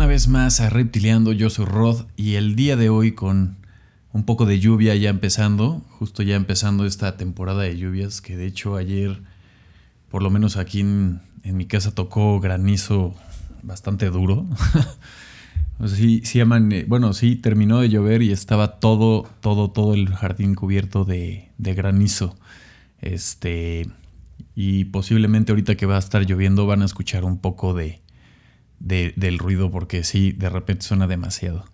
una 0.00 0.06
vez 0.06 0.28
más 0.28 0.60
a 0.60 0.70
Reptiliando, 0.70 1.30
yo 1.32 1.50
soy 1.50 1.66
Rod 1.66 2.06
y 2.16 2.36
el 2.36 2.56
día 2.56 2.74
de 2.74 2.88
hoy 2.88 3.12
con 3.12 3.58
un 4.14 4.24
poco 4.24 4.46
de 4.46 4.58
lluvia 4.58 4.94
ya 4.94 5.10
empezando, 5.10 5.82
justo 5.98 6.22
ya 6.22 6.36
empezando 6.36 6.86
esta 6.86 7.18
temporada 7.18 7.64
de 7.64 7.76
lluvias, 7.76 8.22
que 8.22 8.34
de 8.34 8.46
hecho 8.46 8.76
ayer, 8.76 9.20
por 10.10 10.22
lo 10.22 10.30
menos 10.30 10.56
aquí 10.56 10.80
en, 10.80 11.20
mi 11.44 11.66
casa, 11.66 11.94
tocó 11.94 12.40
granizo 12.40 13.14
bastante 13.62 14.08
duro. 14.08 14.46
sí, 15.86 16.22
sí, 16.24 16.40
bueno, 16.86 17.12
sí, 17.12 17.36
terminó 17.36 17.80
de 17.80 17.90
llover 17.90 18.22
y 18.22 18.32
estaba 18.32 18.80
todo, 18.80 19.28
todo, 19.42 19.70
todo 19.70 19.92
el 19.92 20.08
jardín 20.08 20.54
cubierto 20.54 21.04
de, 21.04 21.50
de 21.58 21.74
granizo. 21.74 22.38
Este, 23.02 23.86
y 24.54 24.84
posiblemente 24.84 25.52
ahorita 25.52 25.74
que 25.74 25.84
va 25.84 25.96
a 25.96 25.98
estar 25.98 26.24
lloviendo 26.24 26.66
van 26.66 26.80
a 26.80 26.86
escuchar 26.86 27.22
un 27.24 27.36
poco 27.36 27.74
de, 27.74 28.00
del 28.80 29.38
ruido 29.38 29.70
porque 29.70 30.02
sí, 30.02 30.32
de 30.32 30.48
repente 30.48 30.84
suena 30.84 31.06
demasiado. 31.06 31.64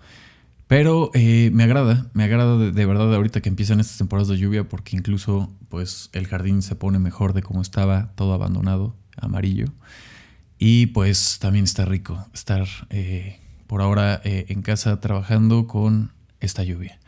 Pero 0.67 1.13
eh, 1.15 1.51
me 1.53 1.63
agrada, 1.63 2.11
me 2.13 2.25
agrada 2.25 2.59
de, 2.59 2.87
verdad 2.87 3.15
ahorita 3.15 3.41
que 3.41 3.49
empiezan 3.49 3.79
estas 3.79 3.99
temporadas 3.99 4.29
de 4.29 4.37
lluvia 4.37 4.69
porque 4.69 4.97
incluso 4.97 5.53
pues 5.69 6.11
el 6.13 6.27
jardín 6.27 6.61
se 6.61 6.75
pone 6.75 6.99
mejor 6.99 7.35
de 7.35 7.43
como 7.43 7.63
estaba, 7.63 8.13
todo 8.17 8.33
abandonado, 8.35 8.97
amarillo. 9.17 9.67
Y 10.59 10.87
pues 10.87 11.39
también 11.39 11.65
está 11.65 11.85
rico 11.85 12.27
estar 12.35 12.67
eh, 12.91 13.39
por 13.69 13.81
ahora 13.81 14.21
eh, 14.25 14.47
en 14.49 14.63
casa 14.63 15.01
trabajando 15.01 15.69
con 15.69 16.13
esta 16.41 16.65
lluvia. 16.65 16.99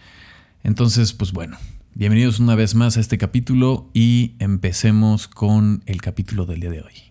Entonces 0.63 1.13
pues 1.13 1.33
bueno, 1.33 1.59
bienvenidos 1.95 2.39
una 2.39 2.55
vez 2.55 2.77
más 2.77 2.97
a 2.97 3.01
este 3.01 3.19
capítulo 3.19 3.91
y 3.93 4.37
empecemos 4.39 5.27
con 5.27 5.83
el 5.87 6.01
capítulo 6.01 6.47
del 6.47 6.61
día 6.61 6.71
de 6.71 6.83
hoy. 6.83 7.08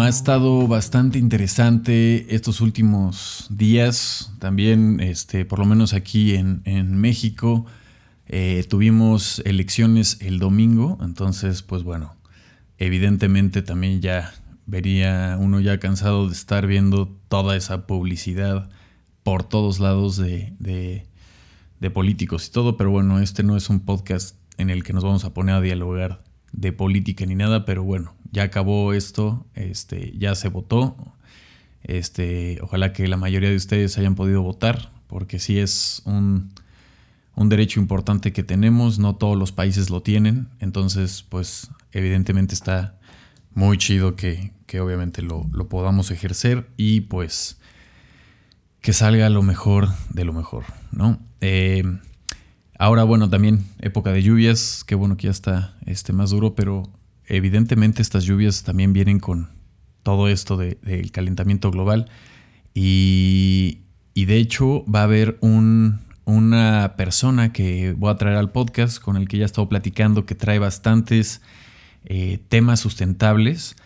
Ha 0.00 0.08
estado 0.08 0.66
bastante 0.66 1.18
interesante 1.18 2.34
estos 2.34 2.62
últimos 2.62 3.46
días. 3.50 4.32
También, 4.38 4.98
este, 5.00 5.44
por 5.44 5.58
lo 5.58 5.66
menos 5.66 5.92
aquí 5.92 6.34
en, 6.36 6.96
México, 6.96 7.66
eh, 8.26 8.64
tuvimos 8.66 9.42
elecciones 9.44 10.16
el 10.22 10.38
domingo. 10.38 10.96
Entonces, 11.02 11.62
pues 11.62 11.82
bueno, 11.82 12.16
evidentemente 12.78 13.60
también 13.60 14.00
ya 14.00 14.32
vería 14.64 15.36
uno 15.38 15.60
ya 15.60 15.78
cansado 15.78 16.28
de 16.28 16.32
estar 16.32 16.66
viendo 16.66 17.14
toda 17.28 17.54
esa 17.54 17.86
publicidad 17.86 18.70
por 19.22 19.44
todos 19.44 19.80
lados 19.80 20.16
de, 20.16 20.54
de 20.58 21.90
políticos 21.90 22.48
y 22.48 22.52
todo. 22.52 22.78
Pero 22.78 22.90
bueno, 22.90 23.20
este 23.20 23.42
no 23.42 23.54
es 23.54 23.68
un 23.68 23.80
podcast 23.80 24.34
en 24.56 24.70
el 24.70 24.82
que 24.82 24.94
nos 24.94 25.04
vamos 25.04 25.26
a 25.26 25.34
poner 25.34 25.56
a 25.56 25.60
dialogar 25.60 26.22
de 26.52 26.72
política 26.72 27.26
ni 27.26 27.34
nada, 27.34 27.64
pero 27.64 27.84
bueno, 27.84 28.14
ya 28.30 28.44
acabó 28.44 28.92
esto, 28.92 29.46
este, 29.54 30.12
ya 30.18 30.34
se 30.34 30.48
votó. 30.48 30.96
Este, 31.82 32.58
ojalá 32.60 32.92
que 32.92 33.08
la 33.08 33.16
mayoría 33.16 33.50
de 33.50 33.56
ustedes 33.56 33.96
hayan 33.98 34.14
podido 34.14 34.42
votar, 34.42 34.92
porque 35.06 35.38
sí 35.38 35.58
es 35.58 36.02
un, 36.04 36.52
derecho 37.36 37.80
importante 37.80 38.32
que 38.32 38.42
tenemos, 38.42 38.98
no 38.98 39.16
todos 39.16 39.38
los 39.38 39.52
países 39.52 39.90
lo 39.90 40.02
tienen, 40.02 40.48
entonces 40.58 41.24
pues 41.28 41.70
evidentemente 41.92 42.52
está 42.52 42.98
muy 43.54 43.78
chido 43.78 44.16
que, 44.16 44.52
obviamente 44.80 45.22
lo, 45.22 45.48
podamos 45.68 46.10
ejercer 46.10 46.68
y 46.76 47.02
pues 47.02 47.58
que 48.80 48.92
salga 48.92 49.30
lo 49.30 49.42
mejor 49.42 49.88
de 50.10 50.24
lo 50.24 50.32
mejor, 50.32 50.64
¿no? 50.92 51.20
Eh, 51.40 51.84
ahora, 52.78 53.04
bueno, 53.04 53.30
también 53.30 53.64
época 53.78 54.12
de 54.12 54.22
lluvias, 54.22 54.84
qué 54.84 54.94
bueno 54.94 55.16
que 55.16 55.24
ya 55.24 55.30
está 55.30 55.76
este, 55.86 56.12
más 56.12 56.30
duro, 56.30 56.54
pero 56.54 56.90
evidentemente 57.28 58.02
estas 58.02 58.24
lluvias 58.24 58.62
también 58.62 58.92
vienen 58.92 59.20
con 59.20 59.48
todo 60.02 60.28
esto 60.28 60.56
del 60.56 61.10
calentamiento 61.12 61.70
global 61.70 62.10
y, 62.74 63.80
de 64.14 64.36
hecho 64.36 64.84
va 64.86 65.00
a 65.00 65.04
haber 65.04 65.38
una 65.40 66.94
persona 66.96 67.52
que 67.52 67.92
voy 67.92 68.10
a 68.10 68.16
traer 68.16 68.36
al 68.36 68.50
podcast 68.50 69.00
con 69.00 69.16
el 69.16 69.28
que 69.28 69.38
ya 69.38 69.44
he 69.44 69.46
estado 69.46 69.68
platicando 69.68 70.26
que 70.26 70.34
trae 70.34 70.58
bastantes 70.58 71.40
eh, 72.04 72.38
temas 72.48 72.80
sustentables. 72.80 73.76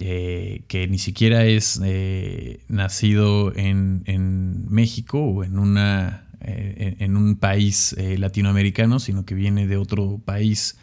Eh, 0.00 0.64
que 0.66 0.88
ni 0.88 0.98
siquiera 0.98 1.44
es 1.44 1.80
eh, 1.84 2.64
nacido 2.66 3.54
en, 3.54 4.02
en, 4.06 4.68
México 4.68 5.20
o 5.20 5.44
en, 5.44 5.56
una, 5.56 6.26
en 6.40 7.16
un 7.16 7.36
país 7.36 7.94
latinoamericano, 7.96 8.98
sino 8.98 9.24
que 9.24 9.36
viene 9.36 9.68
de 9.68 9.76
otro 9.76 10.20
país 10.24 10.76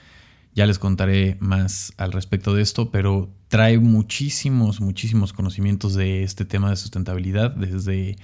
ya 0.53 0.65
les 0.65 0.79
contaré 0.79 1.37
más 1.39 1.93
al 1.97 2.11
respecto 2.11 2.53
de 2.53 2.61
esto, 2.61 2.91
pero 2.91 3.29
trae 3.47 3.79
muchísimos, 3.79 4.81
muchísimos 4.81 5.33
conocimientos 5.33 5.93
de 5.93 6.23
este 6.23 6.45
tema 6.45 6.69
de 6.69 6.75
sustentabilidad, 6.75 7.51
desde 7.51 8.17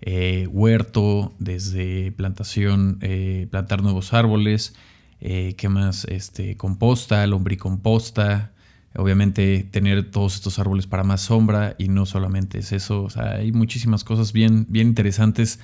eh, 0.00 0.46
huerto, 0.50 1.34
desde 1.38 2.12
plantación, 2.12 2.98
eh, 3.00 3.46
plantar 3.50 3.82
nuevos 3.82 4.12
árboles, 4.12 4.74
eh, 5.20 5.54
¿qué 5.56 5.68
más? 5.68 6.04
Este, 6.04 6.56
composta, 6.56 7.26
lombricomposta, 7.26 8.52
obviamente 8.94 9.66
tener 9.70 10.10
todos 10.10 10.34
estos 10.34 10.58
árboles 10.58 10.86
para 10.86 11.04
más 11.04 11.22
sombra 11.22 11.74
y 11.78 11.88
no 11.88 12.06
solamente 12.06 12.58
es 12.58 12.72
eso, 12.72 13.02
o 13.02 13.10
sea, 13.10 13.36
hay 13.36 13.52
muchísimas 13.52 14.04
cosas 14.04 14.32
bien, 14.32 14.66
bien 14.68 14.88
interesantes 14.88 15.60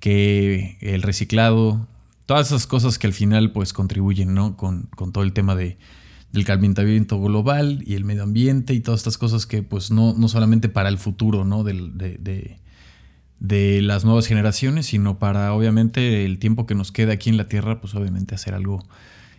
que 0.00 0.76
el 0.80 1.02
reciclado, 1.02 1.88
todas 2.26 2.48
esas 2.48 2.66
cosas 2.66 2.98
que 2.98 3.06
al 3.06 3.12
final 3.12 3.52
pues 3.52 3.72
contribuyen, 3.72 4.34
¿no? 4.34 4.56
Con, 4.56 4.88
todo 5.12 5.24
el 5.24 5.32
tema 5.32 5.54
de, 5.54 5.78
del 6.32 6.44
calentamiento 6.44 7.20
global 7.20 7.82
y 7.86 7.94
el 7.94 8.04
medio 8.04 8.22
ambiente 8.22 8.74
y 8.74 8.80
todas 8.80 9.00
estas 9.00 9.18
cosas 9.18 9.46
que 9.46 9.62
pues 9.62 9.90
no, 9.90 10.14
no 10.14 10.28
solamente 10.28 10.68
para 10.68 10.88
el 10.88 10.98
futuro, 10.98 11.44
¿no? 11.44 11.64
De, 11.64 11.74
de, 13.38 13.82
las 13.82 14.04
nuevas 14.06 14.26
generaciones, 14.26 14.86
sino 14.86 15.18
para 15.18 15.52
obviamente 15.52 16.24
el 16.24 16.38
tiempo 16.38 16.64
que 16.66 16.74
nos 16.74 16.92
queda 16.92 17.12
aquí 17.12 17.28
en 17.28 17.36
la 17.36 17.46
Tierra, 17.46 17.80
pues 17.80 17.94
obviamente 17.94 18.34
hacer 18.34 18.54
algo 18.54 18.82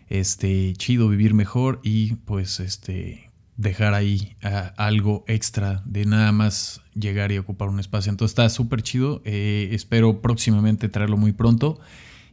este, 0.10 0.74
chido, 0.74 1.10
vivir 1.10 1.34
mejor 1.34 1.80
y 1.84 2.14
pues 2.14 2.60
este, 2.60 3.32
dejar 3.58 3.96
ahí 3.96 4.36
algo 4.78 5.24
extra 5.28 5.82
de 5.86 6.06
nada 6.06 6.32
más 6.32 6.82
llegar 6.94 7.32
y 7.32 7.40
ocupar 7.40 7.68
un 7.70 7.80
espacio. 7.80 8.12
Entonces 8.12 8.34
está 8.34 8.48
súper 8.50 8.84
chido, 8.84 9.24
eh, 9.26 9.70
espero 9.72 10.22
próximamente 10.22 10.88
traerlo 10.88 11.18
muy 11.18 11.32
pronto 11.32 11.80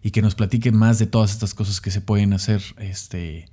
y 0.03 0.11
que 0.11 0.23
nos 0.23 0.35
platique 0.35 0.73
más 0.73 0.99
de 0.99 1.07
todas 1.07 1.33
estas 1.33 1.55
cosas 1.55 1.81
que 1.81 1.91
se 1.91 2.01
pueden 2.01 2.33
hacer 2.33 2.63
este, 2.79 3.47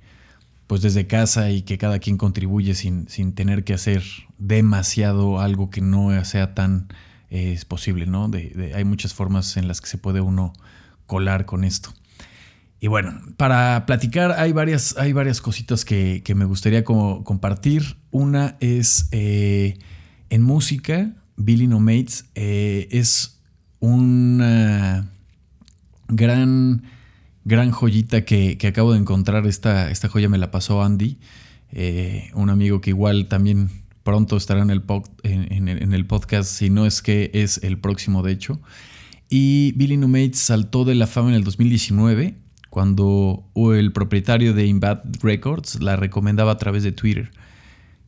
pues 0.66 0.82
desde 0.82 1.06
casa 1.06 1.50
y 1.50 1.62
que 1.62 1.78
cada 1.78 1.98
quien 1.98 2.16
contribuye 2.16 2.74
sin, 2.74 3.08
sin 3.08 3.32
tener 3.34 3.64
que 3.64 3.74
hacer 3.74 4.02
demasiado 4.38 5.40
algo 5.40 5.70
que 5.70 5.80
no 5.80 6.24
sea 6.24 6.54
tan 6.54 6.88
eh, 7.30 7.58
posible, 7.68 8.06
¿no? 8.06 8.28
De, 8.28 8.72
hay 8.74 8.84
muchas 8.84 9.14
formas 9.14 9.56
en 9.56 9.68
las 9.68 9.80
que 9.80 9.86
se 9.86 9.98
puede 9.98 10.20
uno 10.20 10.52
colar 11.06 11.46
con 11.46 11.64
esto. 11.64 11.92
Y 12.80 12.86
bueno, 12.86 13.20
para 13.36 13.84
platicar 13.86 14.32
hay 14.32 14.52
varias, 14.52 14.96
hay 14.96 15.12
varias 15.12 15.40
cositas 15.40 15.84
que, 15.84 16.22
me 16.34 16.44
gustaría 16.44 16.82
compartir. 16.82 17.98
Una 18.10 18.56
es 18.60 19.08
eh, 19.12 19.78
en 20.30 20.42
música, 20.42 21.12
Billy 21.36 21.66
No 21.66 21.78
Mates 21.78 22.26
eh, 22.34 22.88
es 22.90 23.40
una 23.80 25.10
gran, 26.10 26.82
gran 27.44 27.70
joyita 27.70 28.24
que, 28.24 28.58
acabo 28.66 28.92
de 28.92 28.98
encontrar. 28.98 29.46
Esta, 29.46 29.90
esta 29.90 30.08
joya 30.08 30.28
me 30.28 30.38
la 30.38 30.50
pasó 30.50 30.82
Andy, 30.82 31.18
eh, 31.72 32.30
un 32.34 32.50
amigo 32.50 32.80
que 32.80 32.90
igual 32.90 33.28
también 33.28 33.70
pronto 34.02 34.36
estará 34.36 34.62
en 34.62 34.70
el, 34.70 34.82
en, 35.22 35.92
el 35.92 36.06
podcast, 36.06 36.50
si 36.50 36.70
no 36.70 36.86
es 36.86 37.02
que 37.02 37.30
es 37.34 37.62
el 37.62 37.78
próximo 37.78 38.22
de 38.22 38.32
hecho. 38.32 38.60
Y 39.28 39.72
Billy 39.76 39.96
Numate 39.96 40.34
saltó 40.34 40.84
de 40.84 40.94
la 40.94 41.06
fama 41.06 41.28
en 41.28 41.36
el 41.36 41.44
2019 41.44 42.34
cuando 42.70 43.44
el 43.54 43.92
propietario 43.92 44.54
de 44.54 44.66
Inbad 44.66 45.00
Records 45.22 45.80
la 45.80 45.96
recomendaba 45.96 46.52
a 46.52 46.56
través 46.56 46.82
de 46.82 46.92
Twitter. 46.92 47.30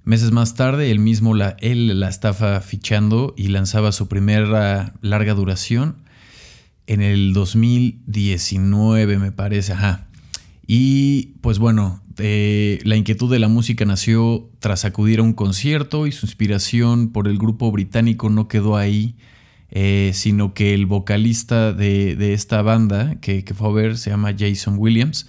Meses 0.05 0.33
más 0.33 0.55
tarde, 0.55 0.91
él 0.91 0.99
mismo 0.99 1.35
la, 1.35 1.57
él 1.61 2.01
la 2.01 2.09
estaba 2.09 2.61
fichando 2.61 3.35
y 3.37 3.49
lanzaba 3.49 3.93
su 3.93 4.09
primera 4.09 4.95
larga 5.01 5.35
duración 5.35 6.02
en 6.87 7.03
el 7.03 7.33
2019, 7.33 9.19
me 9.19 9.33
parece, 9.33 9.73
ajá. 9.73 10.09
Y 10.67 11.35
pues 11.41 11.59
bueno, 11.59 12.03
eh, 12.19 12.81
la 12.85 12.97
inquietud 12.97 13.31
de 13.31 13.39
la 13.39 13.49
música 13.49 13.85
nació 13.85 14.49
tras 14.59 14.85
acudir 14.85 15.21
a 15.21 15.23
un 15.23 15.33
concierto 15.33 16.07
y 16.07 16.13
su 16.13 16.27
inspiración 16.27 17.11
por 17.11 17.29
el 17.29 17.39
grupo 17.39 17.71
británico 17.73 18.31
no 18.31 18.49
quedó 18.49 18.77
ahí 18.77 19.17
eh, 19.75 20.11
sino 20.13 20.53
que 20.53 20.75
el 20.75 20.85
vocalista 20.85 21.73
de, 21.73 22.35
esta 22.35 22.61
banda 22.61 23.17
que, 23.23 23.43
fue 23.57 23.69
a 23.69 23.73
ver 23.73 23.97
se 23.97 24.11
llama 24.11 24.35
Jason 24.39 24.77
Williams. 24.77 25.27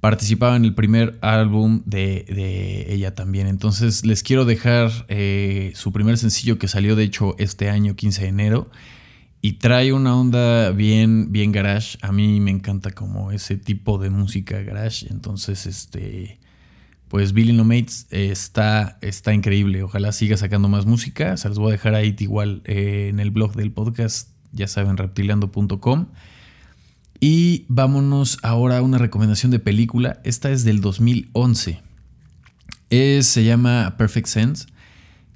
Participaba 0.00 0.54
en 0.54 0.66
el 0.66 0.74
primer 0.74 1.18
álbum 1.22 1.80
de, 1.86 2.86
ella 2.90 3.14
también. 3.14 3.46
Entonces 3.46 4.04
les 4.04 4.22
quiero 4.22 4.44
dejar 4.44 4.90
eh, 5.08 5.72
su 5.74 5.92
primer 5.92 6.18
sencillo 6.18 6.58
que 6.58 6.68
salió 6.68 6.94
de 6.94 7.04
hecho 7.04 7.34
este 7.38 7.70
año, 7.70 7.96
15 7.96 8.22
de 8.22 8.28
enero. 8.28 8.70
Y 9.42 9.54
trae 9.54 9.92
una 9.92 10.16
onda 10.16 10.70
bien, 10.70 11.32
bien 11.32 11.52
garage. 11.52 11.98
A 12.02 12.12
mí 12.12 12.40
me 12.40 12.50
encanta 12.50 12.90
como 12.90 13.32
ese 13.32 13.56
tipo 13.56 13.98
de 13.98 14.10
música 14.10 14.60
garage. 14.62 15.06
Entonces, 15.10 15.66
este 15.66 16.40
pues 17.10 17.32
Billy 17.32 17.52
No 17.52 17.64
Mates 17.64 18.06
está, 18.10 18.96
está 19.00 19.34
increíble. 19.34 19.82
Ojalá 19.82 20.12
siga 20.12 20.36
sacando 20.36 20.68
más 20.68 20.86
música. 20.86 21.36
Se 21.36 21.48
los 21.48 21.58
voy 21.58 21.70
a 21.70 21.72
dejar 21.72 21.96
ahí 21.96 22.14
igual 22.20 22.62
eh, 22.66 23.08
en 23.10 23.18
el 23.18 23.32
blog 23.32 23.54
del 23.54 23.72
podcast, 23.72 24.30
ya 24.52 24.68
saben, 24.68 24.96
reptiliando.com. 24.96 26.06
Y 27.18 27.66
vámonos 27.66 28.38
ahora 28.44 28.78
a 28.78 28.82
una 28.82 28.96
recomendación 28.98 29.50
de 29.50 29.58
película. 29.58 30.20
Esta 30.22 30.52
es 30.52 30.62
del 30.62 30.80
2011. 30.80 31.82
se 32.90 33.44
llama 33.44 33.96
Perfect 33.98 34.28
Sense, 34.28 34.66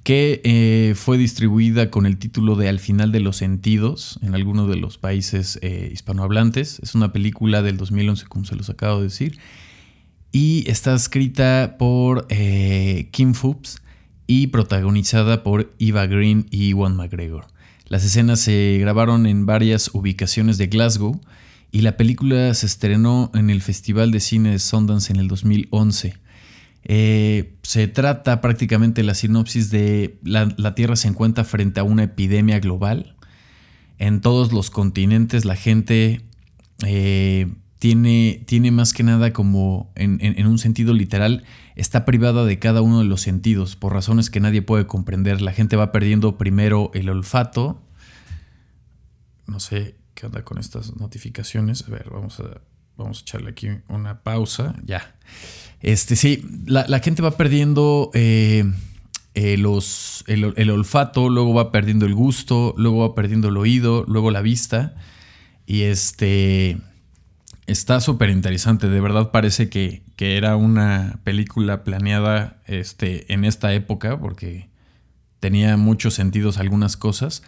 que 0.05 0.41
eh, 0.45 0.95
fue 0.95 1.19
distribuida 1.19 1.91
con 1.91 2.07
el 2.07 2.19
título 2.19 2.55
de 2.55 2.69
Al 2.69 2.79
final 2.79 3.11
de 3.11 3.21
los 3.21 3.39
sentidos 3.39 4.21
en 4.23 4.35
algunos 4.35 4.69
de 4.69 4.77
los 4.77 4.99
países 4.99 5.59
eh, 5.63 5.91
hispanohablantes. 5.93 6.79
Es 6.81 6.95
una 6.95 7.13
película 7.13 7.63
del 7.63 7.77
2011, 7.77 8.27
como 8.27 8.45
se 8.45 8.55
los 8.55 8.71
acabo 8.71 8.99
de 8.99 9.05
decir 9.05 9.39
y 10.35 10.69
está 10.69 10.93
escrita 10.97 11.77
por 11.79 12.27
eh, 12.29 13.09
Kim 13.13 13.35
Phoops 13.35 13.81
y 14.27 14.49
protagonizada 14.49 15.45
por 15.45 15.73
Eva 15.79 16.07
Green 16.07 16.49
y 16.51 16.73
Juan 16.73 16.97
McGregor. 16.97 17.47
Las 17.87 18.05
escenas 18.05 18.41
se 18.41 18.79
grabaron 18.81 19.27
en 19.27 19.47
varias 19.47 19.91
ubicaciones 19.95 20.59
de 20.59 20.67
Glasgow 20.67 21.21
y 21.71 21.83
la 21.83 21.97
película 21.97 22.53
se 22.55 22.67
estrenó 22.67 23.31
en 23.33 23.49
el 23.49 23.63
Festival 23.63 24.11
de 24.11 24.19
Cine 24.19 24.51
de 24.51 24.59
Sundance 24.59 25.13
en 25.13 25.21
el 25.21 25.29
2011. 25.29 26.15
Eh, 26.85 27.57
se 27.63 27.89
trata 27.89 28.41
prácticamente 28.41 29.03
la 29.03 29.15
sinopsis 29.15 29.71
de 29.71 30.19
la, 30.23 30.75
Tierra 30.75 30.97
se 30.97 31.09
encuentra 31.09 31.45
frente 31.45 31.81
a 31.81 31.85
una 31.85 32.05
epidemia 32.05 32.61
global. 32.61 33.17
En 33.99 34.21
todos 34.21 34.53
los 34.53 34.71
continentes 34.71 35.45
la 35.45 35.57
gente 35.57 36.23
eh, 36.85 37.53
tiene, 37.79 38.71
más 38.71 38.93
que 38.93 39.03
nada 39.03 39.33
como 39.33 39.93
en, 39.95 40.47
un 40.47 40.59
sentido 40.59 40.95
literal, 40.95 41.45
está 41.77 42.05
privada 42.05 42.45
de 42.45 42.59
cada 42.59 42.83
uno 42.83 43.01
de 43.01 43.05
los 43.07 43.21
sentidos 43.23 43.77
por 43.77 43.93
razones 43.93 44.31
que 44.31 44.41
nadie 44.41 44.63
puede 44.63 44.87
comprender. 44.87 45.41
La 45.41 45.53
gente 45.53 45.77
va 45.77 45.93
perdiendo 45.93 46.39
primero 46.39 46.91
el 46.95 47.09
olfato. 47.09 47.83
No 49.47 49.61
sé 49.61 49.97
qué 50.15 50.27
onda 50.27 50.45
con 50.45 50.59
estas 50.59 50.97
notificaciones. 50.97 51.85
A 51.87 51.91
ver, 51.91 52.09
vamos 52.11 52.41
a, 52.41 52.63
vamos 52.97 53.19
a 53.19 53.23
echarle 53.23 53.51
aquí 53.51 53.69
una 53.89 54.23
pausa. 54.23 54.75
Ya. 54.85 55.15
Este, 55.81 56.17
sí, 56.17 56.45
la, 56.67 56.99
gente 57.01 57.23
va 57.23 57.33
perdiendo 57.33 58.11
eh, 58.15 58.65
eh, 59.35 59.57
los, 59.57 60.25
el, 60.27 60.55
el 60.57 60.71
olfato, 60.71 61.29
luego 61.29 61.53
va 61.55 61.73
perdiendo 61.73 62.07
el 62.07 62.15
gusto, 62.15 62.75
luego 62.79 63.01
va 63.01 63.15
perdiendo 63.15 63.49
el 63.49 63.57
oído, 63.57 64.05
luego 64.09 64.31
la 64.31 64.41
vista. 64.41 64.95
Y 65.67 65.83
este 65.83 66.79
Está 67.67 68.01
súper 68.01 68.29
interesante, 68.29 68.89
de 68.91 69.01
verdad 69.01 69.31
parece 69.31 69.71
que, 69.71 70.03
era 70.19 70.57
una 70.57 71.19
película 71.23 71.85
planeada 71.85 72.63
este, 72.67 73.31
en 73.33 73.45
esta 73.45 73.75
época 73.75 74.19
porque 74.19 74.71
tenía 75.39 75.77
muchos 75.77 76.15
sentidos 76.15 76.57
algunas 76.57 76.97
cosas. 76.97 77.43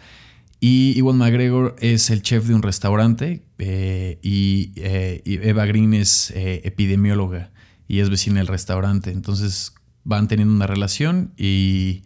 Y 0.59 0.97
Iwan 0.97 1.17
McGregor 1.17 1.75
es 1.79 2.09
el 2.09 2.21
chef 2.21 2.45
de 2.45 2.55
un 2.55 2.63
restaurante 2.63 3.43
eh, 3.59 4.19
y, 4.21 4.71
eh, 4.77 5.21
y, 5.23 5.35
Eva 5.47 5.65
Green 5.65 5.93
es 5.93 6.31
eh, 6.31 6.61
epidemióloga 6.63 7.51
y 7.87 7.99
es 7.99 8.09
vecina 8.09 8.39
del 8.39 8.47
restaurante. 8.47 9.11
Entonces 9.11 9.73
van 10.03 10.27
teniendo 10.27 10.53
una 10.53 10.67
relación 10.67 11.33
y 11.37 12.03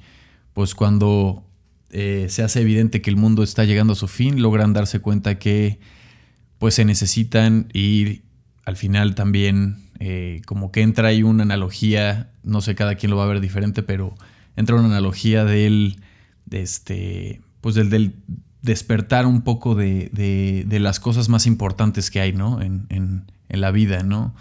pues 0.54 0.76
cuando 0.76 1.48
se 1.94 2.42
hace 2.42 2.62
evidente 2.62 3.02
que 3.02 3.10
el 3.10 3.18
mundo 3.18 3.44
está 3.44 3.66
llegando 3.66 3.94
a 3.94 3.96
su 3.98 4.08
fin, 4.08 4.42
logran 4.42 4.72
darse 4.72 5.00
cuenta 5.00 5.38
que 5.38 5.80
pues 6.58 6.76
se 6.76 6.86
necesitan 6.86 7.68
ir 7.74 8.24
al 8.66 8.78
final 8.78 9.14
también 9.14 9.92
eh, 10.04 10.42
como 10.48 10.72
que 10.72 10.82
entra 10.82 11.10
ahí 11.10 11.22
una 11.22 11.44
analogía, 11.44 12.32
no 12.42 12.62
sé, 12.62 12.74
cada 12.74 12.96
quien 12.96 13.12
lo 13.12 13.18
va 13.18 13.26
a 13.26 13.28
ver 13.28 13.40
diferente, 13.40 13.84
pero 13.84 14.16
entra 14.56 14.76
una 14.76 14.88
analogía 14.88 15.46
del, 15.46 15.98
de 16.46 16.64
este, 16.64 17.42
pues 17.62 17.76
del, 17.76 18.16
despertar 18.62 19.26
un 19.26 19.42
poco 19.42 19.76
de, 19.76 20.10
de, 20.68 20.80
las 20.80 21.00
cosas 21.00 21.30
más 21.30 21.48
importantes 21.48 22.12
que 22.12 22.20
hay, 22.20 22.34
¿no? 22.34 22.62
En, 22.62 22.86
en, 22.90 23.26
la 23.50 23.72
vida, 23.72 24.02
¿no? 24.04 24.34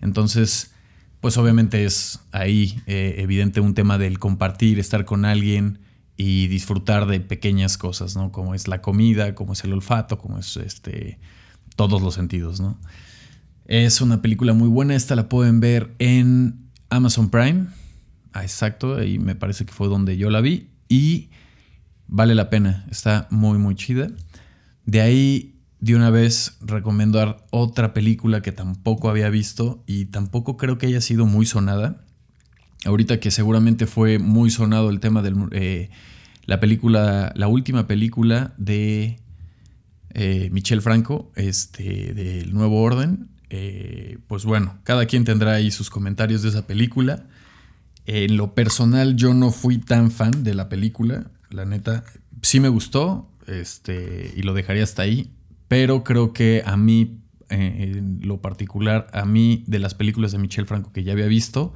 Entonces, 0.00 0.72
pues 1.20 1.36
obviamente 1.36 1.84
es 1.84 2.20
ahí 2.32 2.80
eh, 2.86 3.16
evidente 3.18 3.60
un 3.60 3.74
tema 3.74 3.98
del 3.98 4.18
compartir, 4.18 4.78
estar 4.78 5.04
con 5.04 5.26
alguien 5.26 5.80
y 6.16 6.46
disfrutar 6.46 7.06
de 7.06 7.20
pequeñas 7.20 7.76
cosas, 7.76 8.16
¿no? 8.16 8.32
Como 8.32 8.54
es 8.54 8.66
la 8.66 8.80
comida, 8.80 9.34
como 9.34 9.52
es 9.52 9.64
el 9.64 9.72
olfato, 9.74 10.18
como 10.18 10.38
es 10.38 10.56
este 10.56 11.18
todos 11.76 12.00
los 12.00 12.14
sentidos, 12.14 12.60
¿no? 12.60 12.78
Es 13.66 14.00
una 14.00 14.22
película 14.22 14.54
muy 14.54 14.68
buena, 14.68 14.94
esta 14.94 15.14
la 15.14 15.28
pueden 15.28 15.60
ver 15.60 15.94
en 15.98 16.70
Amazon 16.88 17.28
Prime. 17.28 17.66
Ah, 18.32 18.42
exacto, 18.42 18.96
ahí 18.96 19.18
me 19.18 19.34
parece 19.34 19.66
que 19.66 19.72
fue 19.72 19.88
donde 19.88 20.16
yo 20.16 20.30
la 20.30 20.40
vi 20.40 20.70
y 20.88 21.28
vale 22.14 22.36
la 22.36 22.48
pena, 22.48 22.86
está 22.92 23.26
muy 23.30 23.58
muy 23.58 23.74
chida. 23.74 24.06
De 24.86 25.00
ahí 25.00 25.56
de 25.80 25.96
una 25.96 26.10
vez 26.10 26.56
recomendar 26.60 27.44
otra 27.50 27.92
película 27.92 28.40
que 28.40 28.52
tampoco 28.52 29.10
había 29.10 29.28
visto 29.30 29.82
y 29.84 30.06
tampoco 30.06 30.56
creo 30.56 30.78
que 30.78 30.86
haya 30.86 31.00
sido 31.00 31.26
muy 31.26 31.44
sonada. 31.44 32.04
Ahorita 32.84 33.18
que 33.18 33.32
seguramente 33.32 33.88
fue 33.88 34.20
muy 34.20 34.50
sonado 34.50 34.90
el 34.90 35.00
tema 35.00 35.22
de 35.22 35.34
eh, 35.50 35.90
la 36.46 36.60
película, 36.60 37.32
la 37.34 37.48
última 37.48 37.88
película 37.88 38.54
de 38.58 39.18
eh, 40.10 40.50
Michel 40.52 40.82
Franco, 40.82 41.32
este, 41.34 42.14
del 42.14 42.54
Nuevo 42.54 42.80
Orden. 42.80 43.28
Eh, 43.50 44.18
pues 44.28 44.44
bueno, 44.44 44.78
cada 44.84 45.06
quien 45.06 45.24
tendrá 45.24 45.54
ahí 45.54 45.72
sus 45.72 45.90
comentarios 45.90 46.42
de 46.42 46.50
esa 46.50 46.64
película. 46.64 47.26
En 48.06 48.36
lo 48.36 48.54
personal, 48.54 49.16
yo 49.16 49.34
no 49.34 49.50
fui 49.50 49.78
tan 49.78 50.12
fan 50.12 50.44
de 50.44 50.54
la 50.54 50.68
película. 50.68 51.32
La 51.54 51.64
neta, 51.64 52.04
sí 52.42 52.60
me 52.60 52.68
gustó 52.68 53.30
este, 53.46 54.32
y 54.36 54.42
lo 54.42 54.54
dejaría 54.54 54.82
hasta 54.82 55.02
ahí. 55.02 55.30
Pero 55.68 56.04
creo 56.04 56.32
que 56.32 56.62
a 56.66 56.76
mí, 56.76 57.20
eh, 57.48 57.92
en 57.96 58.20
lo 58.22 58.40
particular, 58.40 59.06
a 59.12 59.24
mí, 59.24 59.64
de 59.66 59.78
las 59.78 59.94
películas 59.94 60.32
de 60.32 60.38
Michel 60.38 60.66
Franco 60.66 60.92
que 60.92 61.04
ya 61.04 61.12
había 61.12 61.26
visto, 61.26 61.74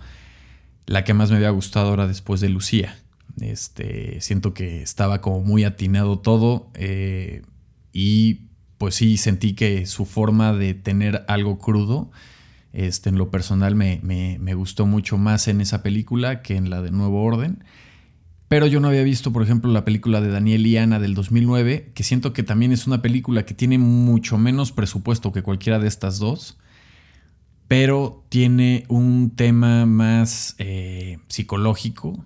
la 0.87 1.04
que 1.04 1.14
más 1.14 1.30
me 1.30 1.37
había 1.37 1.50
gustado 1.50 1.88
ahora 1.88 2.06
después 2.06 2.40
de 2.40 2.49
Lucía. 2.49 2.99
Este, 3.40 4.20
siento 4.20 4.52
que 4.52 4.82
estaba 4.82 5.20
como 5.20 5.40
muy 5.40 5.64
atinado 5.64 6.18
todo. 6.18 6.70
Y 7.92 8.49
pues 8.78 8.94
sí, 8.94 9.16
sentí 9.16 9.54
que 9.54 9.87
su 9.87 10.06
forma 10.06 10.52
de 10.52 10.73
tener 10.73 11.25
algo 11.28 11.58
crudo, 11.58 12.11
este, 12.73 13.08
en 13.11 13.18
lo 13.18 13.30
personal 13.30 13.75
me, 13.75 14.54
gustó 14.54 14.87
mucho 14.87 15.18
más 15.18 15.49
en 15.49 15.61
esa 15.61 15.82
película 15.82 16.42
que 16.42 16.56
en 16.56 16.70
la 16.70 16.80
de 16.80 16.92
Nuevo 16.92 17.23
Orden. 17.23 17.64
Pero 18.49 18.67
yo 18.67 18.81
no 18.81 18.88
había 18.88 19.02
visto, 19.02 19.31
por 19.31 19.43
ejemplo, 19.43 19.71
la 19.71 19.85
película 19.85 20.23
de 20.23 20.31
Daniel 20.31 20.67
y 20.67 20.78
Ana 20.78 20.99
del 20.99 21.14
2009, 21.14 21.93
que 21.95 22.02
siento 22.02 22.33
que 22.33 22.43
también 22.43 22.73
es 22.73 22.87
una 22.87 23.02
película 23.02 23.45
que 23.45 23.52
tiene 23.52 23.76
mucho 23.76 24.38
menos 24.38 24.73
presupuesto 24.73 25.33
que 25.33 25.43
cualquiera 25.43 25.78
de 25.78 25.87
estas 25.87 26.19
dos, 26.19 26.59
pero 27.69 28.25
tiene 28.31 28.85
un 28.88 29.33
tema 29.37 29.85
más 29.85 30.55
eh, 30.59 31.19
psicológico. 31.28 32.25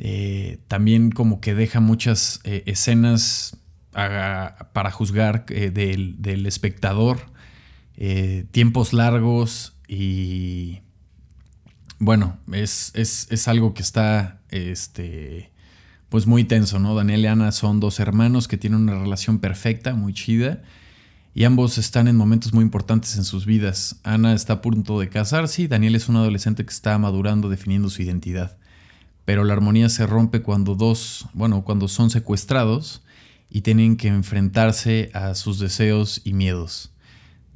Eh, 0.00 0.58
también 0.66 1.10
como 1.12 1.40
que 1.40 1.54
deja 1.54 1.78
muchas 1.78 2.40
eh, 2.42 2.64
escenas 2.66 3.56
para 3.92 4.90
juzgar 4.92 5.44
del, 5.46 6.46
espectador, 6.46 7.18
tiempos 8.52 8.92
largos 8.92 9.76
y 9.88 10.82
bueno, 11.98 12.38
es, 12.52 12.92
es, 12.94 13.48
algo 13.48 13.74
que 13.74 13.82
está 13.82 14.40
este, 14.50 15.50
pues 16.08 16.26
muy 16.26 16.44
tenso, 16.44 16.78
¿no? 16.78 16.94
Daniel 16.94 17.20
y 17.20 17.26
Ana 17.26 17.52
son 17.52 17.80
dos 17.80 17.98
hermanos 17.98 18.46
que 18.46 18.56
tienen 18.56 18.80
una 18.80 18.98
relación 18.98 19.38
perfecta, 19.40 19.94
muy 19.94 20.12
chida. 20.12 20.62
Y 21.34 21.44
ambos 21.44 21.78
están 21.78 22.08
en 22.08 22.16
momentos 22.16 22.52
muy 22.52 22.62
importantes 22.62 23.16
en 23.16 23.24
sus 23.24 23.46
vidas. 23.46 24.00
Ana 24.02 24.32
está 24.32 24.54
a 24.54 24.60
punto 24.60 24.98
de 24.98 25.08
casarse 25.08 25.62
y 25.62 25.68
Daniel 25.68 25.94
es 25.94 26.08
un 26.08 26.16
adolescente 26.16 26.64
que 26.64 26.72
está 26.72 26.98
madurando, 26.98 27.48
definiendo 27.48 27.90
su 27.90 28.02
identidad. 28.02 28.56
Pero 29.24 29.44
la 29.44 29.52
armonía 29.52 29.88
se 29.88 30.06
rompe 30.06 30.42
cuando 30.42 30.74
dos, 30.74 31.28
bueno, 31.34 31.62
cuando 31.62 31.86
son 31.86 32.10
secuestrados 32.10 33.02
y 33.50 33.60
tienen 33.60 33.96
que 33.96 34.08
enfrentarse 34.08 35.10
a 35.14 35.34
sus 35.34 35.58
deseos 35.58 36.20
y 36.24 36.32
miedos. 36.32 36.92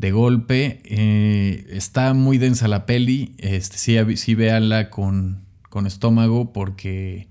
De 0.02 0.10
golpe, 0.10 0.82
eh, 0.84 1.64
está 1.70 2.12
muy 2.12 2.36
densa 2.36 2.66
la 2.66 2.86
peli, 2.86 3.36
este, 3.38 3.78
sí, 3.78 4.16
sí 4.16 4.34
véanla 4.34 4.90
con, 4.90 5.44
con 5.68 5.86
estómago 5.86 6.52
porque, 6.52 7.28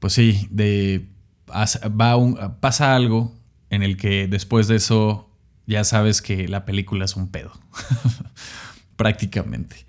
pues 0.00 0.14
sí, 0.14 0.48
va 0.50 2.58
pasa 2.58 2.96
algo 2.96 3.32
en 3.70 3.84
el 3.84 3.96
que 3.96 4.26
después 4.26 4.66
de 4.66 4.74
eso 4.74 5.30
ya 5.68 5.84
sabes 5.84 6.22
que 6.22 6.48
la 6.48 6.64
película 6.64 7.04
es 7.04 7.14
un 7.14 7.28
pedo, 7.28 7.52
prácticamente. 8.96 9.86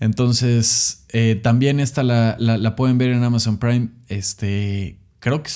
Entonces, 0.00 1.04
eh, 1.10 1.38
también 1.40 1.78
esta 1.78 2.02
la, 2.02 2.34
la, 2.40 2.74
pueden 2.74 2.98
ver 2.98 3.10
en 3.10 3.22
Amazon 3.22 3.58
Prime. 3.58 3.90
Este, 4.08 4.98
creo 5.20 5.44
que 5.44 5.50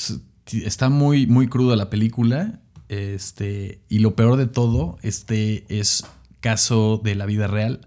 está 0.53 0.89
muy, 0.89 1.27
muy 1.27 1.49
cruda 1.49 1.75
la 1.75 1.91
película. 1.91 2.61
Este, 2.91 3.83
y 3.89 4.01
lo 4.01 4.17
peor 4.17 4.37
de 4.37 4.49
todo, 4.49 4.99
este 5.03 5.65
es 5.69 6.05
caso 6.41 7.01
de 7.03 7.15
la 7.15 7.25
vida 7.25 7.47
real. 7.47 7.87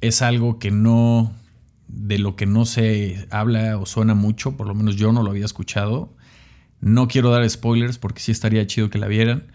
Es 0.00 0.22
algo 0.22 0.60
que 0.60 0.70
no, 0.70 1.32
de 1.88 2.20
lo 2.20 2.36
que 2.36 2.46
no 2.46 2.64
se 2.64 3.26
habla 3.32 3.76
o 3.78 3.84
suena 3.84 4.14
mucho, 4.14 4.56
por 4.56 4.68
lo 4.68 4.76
menos 4.76 4.94
yo 4.94 5.10
no 5.10 5.24
lo 5.24 5.30
había 5.30 5.44
escuchado. 5.44 6.14
No 6.80 7.08
quiero 7.08 7.30
dar 7.30 7.48
spoilers 7.50 7.98
porque 7.98 8.22
sí 8.22 8.30
estaría 8.30 8.64
chido 8.64 8.90
que 8.90 8.98
la 8.98 9.08
vieran, 9.08 9.50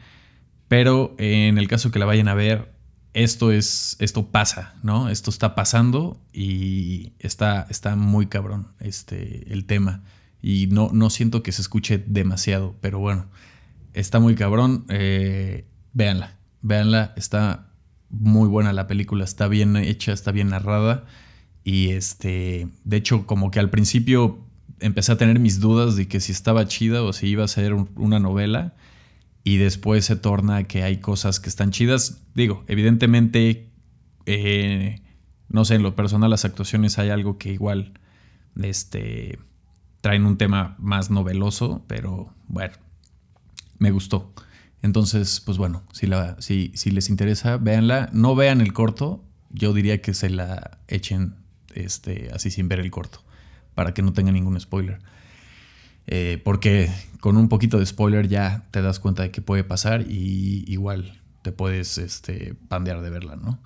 pero 0.68 1.16
en 1.18 1.58
el 1.58 1.70
caso 1.70 1.90
que 1.90 2.00
la 2.00 2.06
vayan 2.06 2.28
a 2.28 2.34
ver, 2.34 2.74
esto 3.14 3.54
es, 3.54 3.96
esto 4.00 4.32
pasa, 4.32 4.76
¿no? 4.84 5.08
Esto 5.08 5.30
está 5.30 5.56
pasando 5.56 6.20
y 6.34 7.14
está, 7.20 7.68
está 7.70 7.96
muy 7.96 8.28
cabrón 8.28 8.68
este, 8.82 9.54
el 9.54 9.64
tema. 9.64 10.04
Y 10.42 10.68
no, 10.68 10.90
no 10.92 11.10
siento 11.10 11.42
que 11.42 11.54
se 11.54 11.62
escuche 11.62 12.04
demasiado, 12.06 12.76
pero 12.82 13.00
bueno, 13.00 13.28
está 13.94 14.20
muy 14.20 14.36
cabrón. 14.36 14.86
Eh, 14.90 15.66
véanla, 15.94 16.38
véanla, 16.62 17.14
está 17.16 17.72
muy 18.10 18.48
buena 18.48 18.74
la 18.74 18.88
película, 18.88 19.24
está 19.24 19.48
bien 19.48 19.76
hecha, 19.76 20.14
está 20.14 20.32
bien 20.32 20.50
narrada. 20.50 21.06
Y 21.64 21.90
este, 21.90 22.70
de 22.84 22.98
hecho, 22.98 23.26
como 23.26 23.52
que 23.52 23.60
al 23.60 23.70
principio 23.70 24.46
empecé 24.80 25.12
a 25.12 25.18
tener 25.18 25.40
mis 25.40 25.60
dudas 25.60 25.96
de 25.96 26.08
que 26.08 26.20
si 26.20 26.32
estaba 26.32 26.68
chida 26.68 27.04
o 27.04 27.14
si 27.14 27.28
iba 27.28 27.44
a 27.44 27.48
ser 27.48 27.74
una 27.74 28.20
novela 28.20 28.76
y 29.44 29.58
después 29.58 30.06
se 30.06 30.16
torna 30.16 30.66
que 30.66 30.84
hay 30.84 30.98
cosas 30.98 31.40
que 31.40 31.50
están 31.50 31.72
chidas. 31.72 32.22
Digo, 32.36 32.64
evidentemente, 32.68 33.70
eh, 34.26 35.02
no 35.50 35.66
sé, 35.66 35.76
en 35.76 35.84
lo 35.84 35.96
personal 35.96 36.30
las 36.30 36.46
actuaciones 36.46 37.00
hay 37.00 37.10
algo 37.10 37.38
que 37.38 37.54
igual 37.54 37.94
este, 38.62 39.40
traen 40.02 40.26
un 40.26 40.38
tema 40.38 40.76
más 40.80 41.10
noveloso, 41.10 41.84
pero 41.88 42.34
bueno, 42.48 42.74
me 43.80 43.92
gustó. 43.92 44.34
Entonces, 44.82 45.42
pues 45.42 45.58
bueno, 45.58 45.84
si, 45.92 46.72
si 46.76 46.92
les 46.92 47.10
interesa, 47.10 47.58
véanla. 47.58 48.10
No 48.14 48.36
vean 48.36 48.62
el 48.62 48.74
corto, 48.74 49.24
yo 49.50 49.74
diría 49.74 50.02
que 50.02 50.14
se 50.14 50.30
la 50.30 50.80
echen 50.88 51.36
este, 51.74 52.30
así 52.34 52.52
sin 52.52 52.68
ver 52.68 52.80
el 52.80 52.92
corto, 52.92 53.24
para 53.76 53.94
que 53.94 54.02
no 54.02 54.14
tenga 54.14 54.32
ningún 54.32 54.60
spoiler. 54.60 55.00
Eh, 56.08 56.42
porque 56.44 56.90
con 57.20 57.38
un 57.38 57.50
poquito 57.50 57.80
de 57.80 57.86
spoiler 57.86 58.28
ya 58.28 58.66
te 58.72 58.82
das 58.82 59.00
cuenta 59.00 59.24
de 59.24 59.32
qué 59.32 59.42
puede 59.42 59.64
pasar 59.64 60.06
y 60.10 60.64
igual 60.68 61.22
te 61.42 61.52
puedes 61.52 61.98
este, 61.98 62.56
pandear 62.68 63.02
de 63.02 63.10
verla, 63.10 63.36
¿no? 63.36 63.62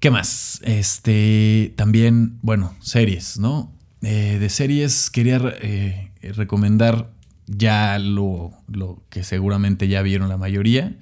¿Qué 0.00 0.10
más? 0.10 0.60
Este, 0.64 1.74
también, 1.76 2.38
bueno, 2.42 2.74
series, 2.80 3.38
¿no? 3.38 3.72
Eh, 4.02 4.38
de 4.40 4.48
series 4.48 5.10
quería 5.10 5.40
eh, 5.60 6.10
recomendar 6.34 7.12
ya 7.46 7.98
lo, 7.98 8.52
lo, 8.68 9.02
que 9.08 9.24
seguramente 9.24 9.88
ya 9.88 10.02
vieron 10.02 10.28
la 10.28 10.36
mayoría, 10.36 10.96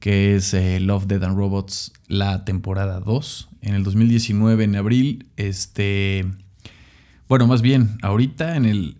que 0.00 0.34
es 0.34 0.54
Love, 0.80 1.06
Dead 1.06 1.22
and 1.22 1.36
Robots, 1.36 1.92
la 2.06 2.44
temporada 2.44 3.00
2. 3.00 3.48
En 3.62 3.74
el 3.74 3.84
2019, 3.84 4.64
en 4.64 4.76
abril, 4.76 5.26
este 5.36 6.24
bueno, 7.28 7.46
más 7.46 7.60
bien, 7.60 7.98
ahorita 8.00 8.56
en 8.56 8.64
el, 8.64 8.96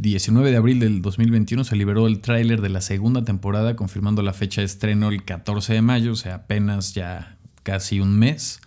19 0.00 0.48
eh, 0.48 0.50
de 0.50 0.56
abril 0.56 0.80
del 0.80 1.02
2021 1.02 1.62
se 1.62 1.76
liberó 1.76 2.06
el 2.06 2.20
tráiler 2.20 2.62
de 2.62 2.70
la 2.70 2.80
segunda 2.80 3.22
temporada, 3.22 3.76
confirmando 3.76 4.22
la 4.22 4.32
fecha 4.32 4.62
de 4.62 4.64
estreno 4.64 5.10
el 5.10 5.22
14 5.22 5.74
de 5.74 5.82
mayo, 5.82 6.12
o 6.12 6.16
sea, 6.16 6.36
apenas 6.36 6.94
ya 6.94 7.36
casi 7.64 8.00
un 8.00 8.18
mes. 8.18 8.60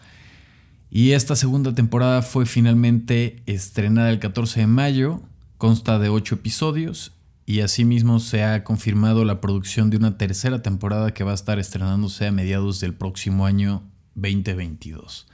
Y 0.91 1.13
esta 1.13 1.35
segunda 1.35 1.73
temporada 1.73 2.21
fue 2.21 2.45
finalmente 2.45 3.41
estrenada 3.47 4.11
el 4.11 4.19
14 4.19 4.59
de 4.59 4.67
mayo, 4.67 5.23
consta 5.65 5.98
de 5.98 6.10
8 6.10 6.36
episodios 6.36 7.12
y 7.48 7.62
asimismo 7.62 8.19
se 8.19 8.43
ha 8.43 8.63
confirmado 8.63 9.25
la 9.25 9.41
producción 9.41 9.89
de 9.89 9.98
una 9.98 10.15
tercera 10.15 10.62
temporada 10.62 11.12
que 11.12 11.24
va 11.24 11.31
a 11.31 11.34
estar 11.34 11.57
estrenándose 11.57 12.27
a 12.27 12.31
mediados 12.31 12.79
del 12.79 12.93
próximo 12.93 13.48
año 13.48 13.81
2022. 14.13 15.25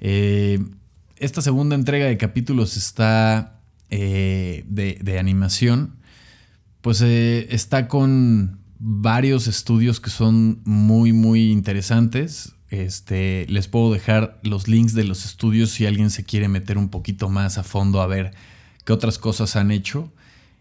Eh, 0.00 0.64
esta 1.16 1.42
segunda 1.42 1.74
entrega 1.74 2.06
de 2.06 2.16
capítulos 2.16 2.78
está 2.78 3.60
eh, 3.90 4.64
de, 4.66 5.18
animación, 5.18 5.96
pues 6.80 7.02
eh, 7.02 7.46
está 7.50 7.86
con 7.86 8.60
varios 8.78 9.46
estudios 9.46 10.00
que 10.00 10.08
son 10.08 10.62
muy, 10.64 11.12
muy 11.12 11.52
interesantes. 11.52 12.54
Este, 12.70 13.44
les 13.50 13.68
puedo 13.68 13.92
dejar 13.92 14.38
los 14.42 14.68
links 14.68 14.94
de 14.94 15.04
los 15.04 15.26
estudios 15.26 15.68
si 15.68 15.84
alguien 15.84 16.08
se 16.08 16.24
quiere 16.24 16.48
meter 16.48 16.78
un 16.78 16.88
poquito 16.88 17.28
más 17.28 17.58
a 17.58 17.62
fondo 17.62 18.00
a 18.00 18.06
ver 18.06 18.32
qué 18.84 18.92
otras 18.92 19.18
cosas 19.18 19.56
han 19.56 19.70
hecho. 19.70 20.12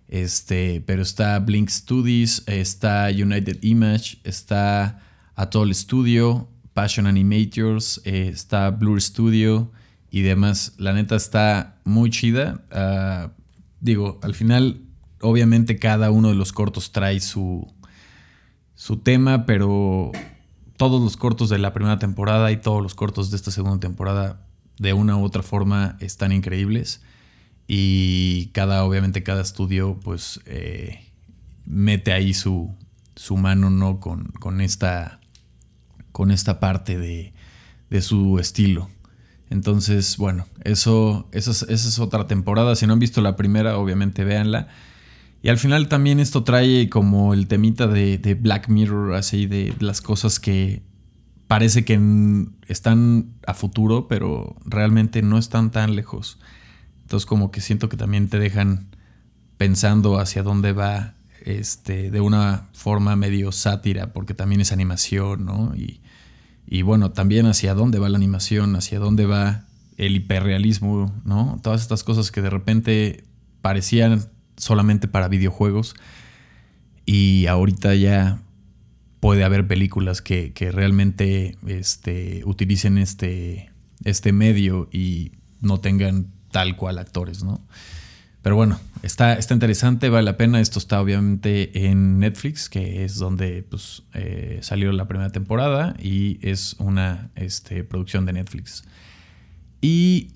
Este, 0.07 0.81
pero 0.85 1.01
está 1.01 1.39
Blink 1.39 1.69
Studios, 1.69 2.43
está 2.47 3.07
United 3.07 3.63
Image, 3.63 4.19
está 4.23 5.01
Atoll 5.35 5.73
Studio, 5.73 6.49
Passion 6.73 7.07
Animators, 7.07 8.01
eh, 8.05 8.29
está 8.31 8.69
Blur 8.69 9.01
Studio, 9.01 9.71
y 10.13 10.21
demás. 10.21 10.73
La 10.77 10.93
neta 10.93 11.15
está 11.15 11.79
muy 11.85 12.11
chida. 12.11 12.63
Ah, 12.71 13.31
digo, 13.79 14.19
al 14.21 14.35
final, 14.35 14.79
obviamente 15.21 15.79
cada 15.79 16.11
uno 16.11 16.29
de 16.29 16.35
los 16.35 16.53
cortos 16.53 16.91
trae 16.91 17.19
su, 17.19 17.67
su 18.75 18.97
tema, 18.97 19.47
pero 19.47 20.11
todos 20.77 21.01
los 21.01 21.17
cortos 21.17 21.49
de 21.49 21.57
la 21.57 21.73
primera 21.73 21.97
temporada 21.97 22.51
y 22.51 22.57
todos 22.57 22.83
los 22.83 22.93
cortos 22.93 23.31
de 23.31 23.37
esta 23.37 23.49
segunda 23.49 23.79
temporada, 23.79 24.45
de 24.77 24.93
una 24.93 25.17
u 25.17 25.23
otra 25.23 25.41
forma, 25.41 25.97
están 25.99 26.31
increíbles. 26.31 27.01
Y 27.67 28.47
cada, 28.47 28.83
obviamente, 28.83 29.23
cada 29.23 29.41
estudio, 29.41 29.99
pues, 30.03 30.41
eh, 30.45 31.11
mete 31.65 32.11
ahí 32.11 32.33
su, 32.33 32.75
su 33.15 33.37
mano, 33.37 33.69
¿no? 33.69 33.99
Con, 33.99 34.25
con, 34.39 34.61
esta, 34.61 35.19
con 36.11 36.31
esta 36.31 36.59
parte 36.59 36.97
de, 36.97 37.33
de 37.89 38.01
su 38.01 38.39
estilo. 38.39 38.89
Entonces, 39.49 40.17
bueno, 40.17 40.47
eso, 40.63 41.27
eso 41.31 41.51
esa 41.51 41.67
es 41.69 41.99
otra 41.99 42.25
temporada. 42.25 42.75
Si 42.75 42.87
no 42.87 42.93
han 42.93 42.99
visto 42.99 43.21
la 43.21 43.35
primera, 43.35 43.77
obviamente 43.77 44.23
véanla. 44.23 44.67
Y 45.43 45.49
al 45.49 45.59
final 45.59 45.89
también 45.89 46.19
esto 46.19 46.43
trae 46.43 46.89
como 46.89 47.33
el 47.33 47.47
temita 47.47 47.85
de, 47.85 48.37
Black 48.39 48.69
Mirror, 48.69 49.13
así 49.13 49.45
de 49.45 49.75
las 49.79 50.01
cosas 50.01 50.39
que 50.39 50.81
parece 51.47 51.85
que 51.85 51.99
están 52.67 53.33
a 53.45 53.53
futuro, 53.53 54.07
pero 54.07 54.55
realmente 54.65 55.21
no 55.21 55.37
están 55.37 55.69
tan 55.69 55.95
lejos. 55.95 56.39
Entonces 57.03 57.25
como 57.25 57.51
que 57.51 57.61
siento 57.61 57.89
que 57.89 57.97
también 57.97 58.27
te 58.27 58.39
dejan 58.39 58.87
pensando 59.57 60.19
hacia 60.19 60.43
dónde 60.43 60.73
va 60.73 61.13
este, 61.45 62.09
de 62.09 62.21
una 62.21 62.69
forma 62.73 63.15
medio 63.15 63.51
sátira, 63.51 64.13
porque 64.13 64.33
también 64.33 64.61
es 64.61 64.71
animación, 64.71 65.45
¿no? 65.45 65.75
Y, 65.75 66.01
y 66.65 66.81
bueno, 66.81 67.11
también 67.11 67.45
hacia 67.45 67.73
dónde 67.73 67.99
va 67.99 68.09
la 68.09 68.17
animación, 68.17 68.75
hacia 68.75 68.99
dónde 68.99 69.25
va 69.25 69.65
el 69.97 70.15
hiperrealismo, 70.15 71.13
¿no? 71.25 71.59
Todas 71.61 71.81
estas 71.81 72.03
cosas 72.03 72.31
que 72.31 72.41
de 72.41 72.49
repente 72.49 73.25
parecían 73.61 74.25
solamente 74.57 75.07
para 75.07 75.27
videojuegos 75.27 75.95
y 77.05 77.47
ahorita 77.47 77.95
ya 77.95 78.41
puede 79.19 79.43
haber 79.43 79.67
películas 79.67 80.21
que, 80.21 80.53
realmente 80.73 81.57
este, 81.67 82.41
utilicen 82.45 82.97
este, 82.97 83.71
este 84.03 84.33
medio 84.33 84.89
y 84.91 85.31
no 85.61 85.79
tengan 85.79 86.32
tal 86.53 86.77
cual 86.77 86.99
actores, 86.99 87.43
¿no? 87.43 87.59
Pero 88.43 88.57
bueno, 88.57 88.79
está, 89.03 89.33
está 89.33 89.53
interesante, 89.53 90.09
vale 90.09 90.25
la 90.25 90.37
pena. 90.37 90.59
Esto 90.59 90.77
está 90.77 91.01
obviamente 91.01 91.87
en 91.87 92.19
Netflix, 92.19 92.69
que 92.69 93.03
es 93.03 93.15
donde 93.15 93.63
pues, 93.63 94.03
eh, 94.13 94.59
salió 94.61 94.91
la 94.91 95.07
primera 95.07 95.31
temporada 95.31 95.95
y 95.97 96.39
es 96.41 96.75
una 96.77 97.31
este, 97.35 97.85
producción 97.85 98.25
de 98.25 98.33
Netflix. 98.33 98.83
Y 99.81 100.33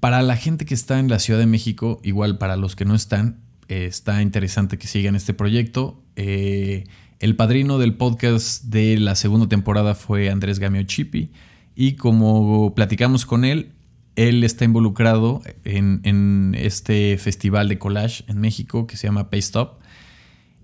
para 0.00 0.22
la 0.22 0.36
gente 0.36 0.64
que 0.64 0.74
está 0.74 0.98
en 0.98 1.08
la 1.08 1.18
Ciudad 1.18 1.38
de 1.38 1.46
México, 1.46 2.00
igual 2.02 2.38
para 2.38 2.56
los 2.56 2.76
que 2.76 2.86
no 2.86 2.94
están, 2.94 3.40
está 3.68 4.22
interesante 4.22 4.78
que 4.78 4.86
sigan 4.86 5.14
este 5.14 5.34
proyecto. 5.34 6.02
Eh, 6.16 6.84
el 7.18 7.36
padrino 7.36 7.78
del 7.78 7.94
podcast 7.94 8.64
de 8.64 8.98
la 8.98 9.16
segunda 9.16 9.48
temporada 9.48 9.94
fue 9.94 10.30
Andrés 10.30 10.58
Gamio 10.58 10.82
Chipi. 10.84 11.30
Y 11.76 11.92
como 11.96 12.74
platicamos 12.74 13.26
con 13.26 13.44
él, 13.44 13.73
él 14.16 14.44
está 14.44 14.64
involucrado 14.64 15.42
en, 15.64 16.54
este 16.58 17.18
festival 17.18 17.68
de 17.68 17.78
collage 17.78 18.24
en 18.28 18.38
México 18.40 18.86
que 18.86 18.96
se 18.96 19.06
llama 19.06 19.30
Paystop. 19.30 19.80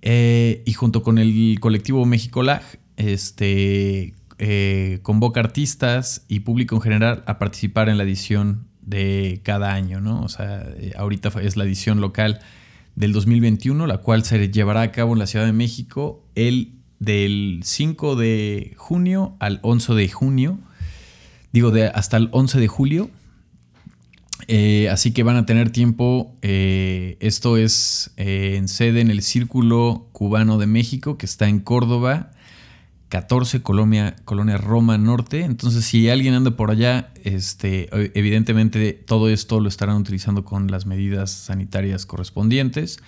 Eh, 0.03 0.63
y 0.65 0.73
junto 0.73 1.03
con 1.03 1.19
el 1.19 1.59
colectivo 1.61 2.07
México 2.07 2.43
Lag, 2.43 2.63
este, 2.97 4.15
eh, 4.39 5.01
convoca 5.03 5.41
artistas 5.41 6.25
y 6.29 6.41
público 6.41 6.75
en 6.77 6.81
general 6.81 7.23
a 7.27 7.39
participar 7.39 7.89
en 7.89 7.99
la 7.99 8.05
edición 8.05 8.69
de 8.81 9.41
cada 9.45 9.75
año, 9.75 10.01
¿no? 10.01 10.23
O 10.23 10.29
sea, 10.29 10.67
eh, 10.79 10.93
ahorita 10.97 11.31
es 11.43 11.57
la 11.57 11.65
edición 11.65 12.01
local 12.01 12.41
del 12.97 13.13
2021, 13.13 13.87
la 13.87 13.99
cual 13.99 14.25
se 14.25 14.51
llevará 14.51 14.83
a 14.83 14.93
cabo 14.93 15.13
en 15.13 15.19
la 15.19 15.27
Ciudad 15.27 15.45
de 15.45 15.53
México 15.53 16.25
el 16.35 16.73
del 16.99 17.61
5 17.63 18.17
de 18.17 18.75
junio 18.77 19.37
al 19.41 19.59
11 19.63 19.95
de 19.95 20.09
junio, 20.09 20.59
digo, 21.53 21.71
de, 21.71 21.89
hasta 21.89 22.17
el 22.17 22.29
11 22.33 22.61
de 22.61 22.69
julio. 22.69 23.11
Eh, 24.53 24.89
así 24.89 25.13
que 25.13 25.23
van 25.23 25.37
a 25.37 25.47
tener 25.47 25.71
tiempo. 25.71 26.37
Eh, 26.43 27.17
esto 27.21 27.57
es 27.57 28.11
eh, 28.17 28.57
en 28.57 28.67
sede 28.67 29.01
en 29.01 29.09
el 29.09 29.23
Círculo 29.23 30.09
Cubano 30.11 30.59
de 30.59 30.67
México, 30.67 31.17
que 31.17 31.25
está 31.25 31.49
en 31.49 31.61
Córdoba, 31.61 32.33
14, 33.11 33.63
Colonia, 33.63 34.17
Colonia 34.25 34.57
Roma 34.57 34.99
Norte. 34.99 35.45
Entonces, 35.45 35.85
si 35.85 36.11
alguien 36.11 36.35
anda 36.35 36.57
por 36.57 36.73
allá, 36.73 37.13
este, 37.23 37.89
evidentemente 38.19 38.93
todo 38.93 39.29
esto 39.29 39.61
lo 39.61 39.69
estarán 39.69 39.99
utilizando 39.99 40.45
con 40.45 40.69
las 40.69 40.85
medidas 40.85 41.31
sanitarias 41.31 42.05
correspondientes. 42.05 42.99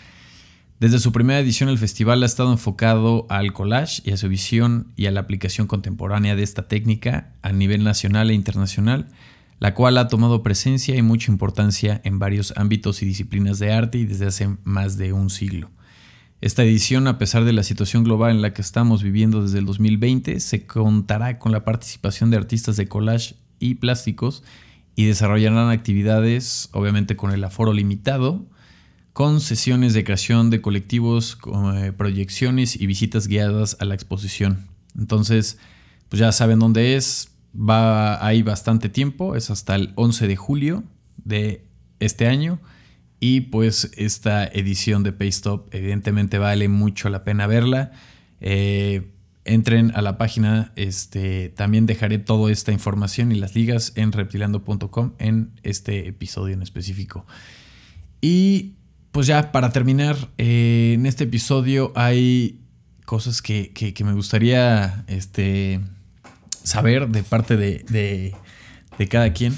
Desde 0.78 1.00
su 1.00 1.10
primera 1.10 1.40
edición 1.40 1.68
el 1.68 1.78
festival 1.78 2.22
ha 2.22 2.26
estado 2.26 2.52
enfocado 2.52 3.26
al 3.28 3.52
collage 3.52 4.00
y 4.04 4.12
a 4.12 4.16
su 4.16 4.28
visión 4.28 4.92
y 4.94 5.06
a 5.06 5.10
la 5.10 5.18
aplicación 5.18 5.66
contemporánea 5.66 6.36
de 6.36 6.44
esta 6.44 6.68
técnica 6.68 7.32
a 7.42 7.50
nivel 7.50 7.82
nacional 7.82 8.30
e 8.30 8.34
internacional, 8.34 9.08
la 9.62 9.74
cual 9.74 9.96
ha 9.98 10.08
tomado 10.08 10.42
presencia 10.42 10.96
y 10.96 11.02
mucha 11.02 11.30
importancia 11.30 12.00
en 12.02 12.18
varios 12.18 12.52
ámbitos 12.56 13.00
y 13.00 13.06
disciplinas 13.06 13.60
de 13.60 13.72
arte 13.72 13.98
y 13.98 14.06
desde 14.06 14.26
hace 14.26 14.56
más 14.64 14.96
de 14.96 15.12
un 15.12 15.30
siglo. 15.30 15.70
Esta 16.40 16.64
edición, 16.64 17.06
a 17.06 17.16
pesar 17.16 17.44
de 17.44 17.52
la 17.52 17.62
situación 17.62 18.02
global 18.02 18.32
en 18.32 18.42
la 18.42 18.52
que 18.54 18.60
estamos 18.60 19.04
viviendo 19.04 19.40
desde 19.40 19.60
el 19.60 19.66
2020, 19.66 20.40
se 20.40 20.66
contará 20.66 21.38
con 21.38 21.52
la 21.52 21.64
participación 21.64 22.32
de 22.32 22.38
artistas 22.38 22.76
de 22.76 22.88
collage 22.88 23.36
y 23.60 23.76
plásticos 23.76 24.42
y 24.96 25.04
desarrollarán 25.04 25.70
actividades, 25.70 26.68
obviamente 26.72 27.14
con 27.14 27.30
el 27.30 27.44
aforo 27.44 27.72
limitado, 27.72 28.44
con 29.12 29.40
sesiones 29.40 29.94
de 29.94 30.02
creación 30.02 30.50
de 30.50 30.60
colectivos, 30.60 31.38
eh, 31.76 31.92
proyecciones 31.96 32.74
y 32.74 32.88
visitas 32.88 33.28
guiadas 33.28 33.76
a 33.78 33.84
la 33.84 33.94
exposición. 33.94 34.66
Entonces, 34.98 35.58
pues 36.08 36.18
ya 36.18 36.32
saben 36.32 36.58
dónde 36.58 36.96
es, 36.96 37.31
va 37.54 38.24
hay 38.24 38.42
bastante 38.42 38.88
tiempo, 38.88 39.36
es 39.36 39.50
hasta 39.50 39.74
el 39.74 39.92
11 39.96 40.28
de 40.28 40.36
julio 40.36 40.84
de 41.24 41.64
este 42.00 42.26
año 42.26 42.60
y 43.20 43.42
pues 43.42 43.92
esta 43.96 44.44
edición 44.44 45.02
de 45.04 45.12
Paystop 45.12 45.72
evidentemente 45.72 46.38
vale 46.38 46.68
mucho 46.68 47.08
la 47.08 47.22
pena 47.22 47.46
verla. 47.46 47.92
Eh, 48.40 49.12
entren 49.44 49.92
a 49.94 50.02
la 50.02 50.18
página, 50.18 50.72
este, 50.76 51.48
también 51.50 51.86
dejaré 51.86 52.18
toda 52.18 52.50
esta 52.50 52.72
información 52.72 53.32
y 53.32 53.36
las 53.36 53.54
ligas 53.54 53.92
en 53.96 54.12
reptilando.com 54.12 55.12
en 55.18 55.52
este 55.62 56.08
episodio 56.08 56.54
en 56.54 56.62
específico. 56.62 57.26
Y 58.20 58.74
pues 59.12 59.26
ya 59.26 59.52
para 59.52 59.70
terminar, 59.70 60.16
eh, 60.38 60.92
en 60.94 61.06
este 61.06 61.24
episodio 61.24 61.92
hay 61.94 62.60
cosas 63.04 63.42
que, 63.42 63.94
me 64.04 64.12
gustaría 64.14 65.04
este, 65.06 65.80
saber 66.62 67.08
de 67.08 67.22
parte 67.22 67.56
de, 67.56 68.34
cada 69.10 69.32
quien. 69.32 69.54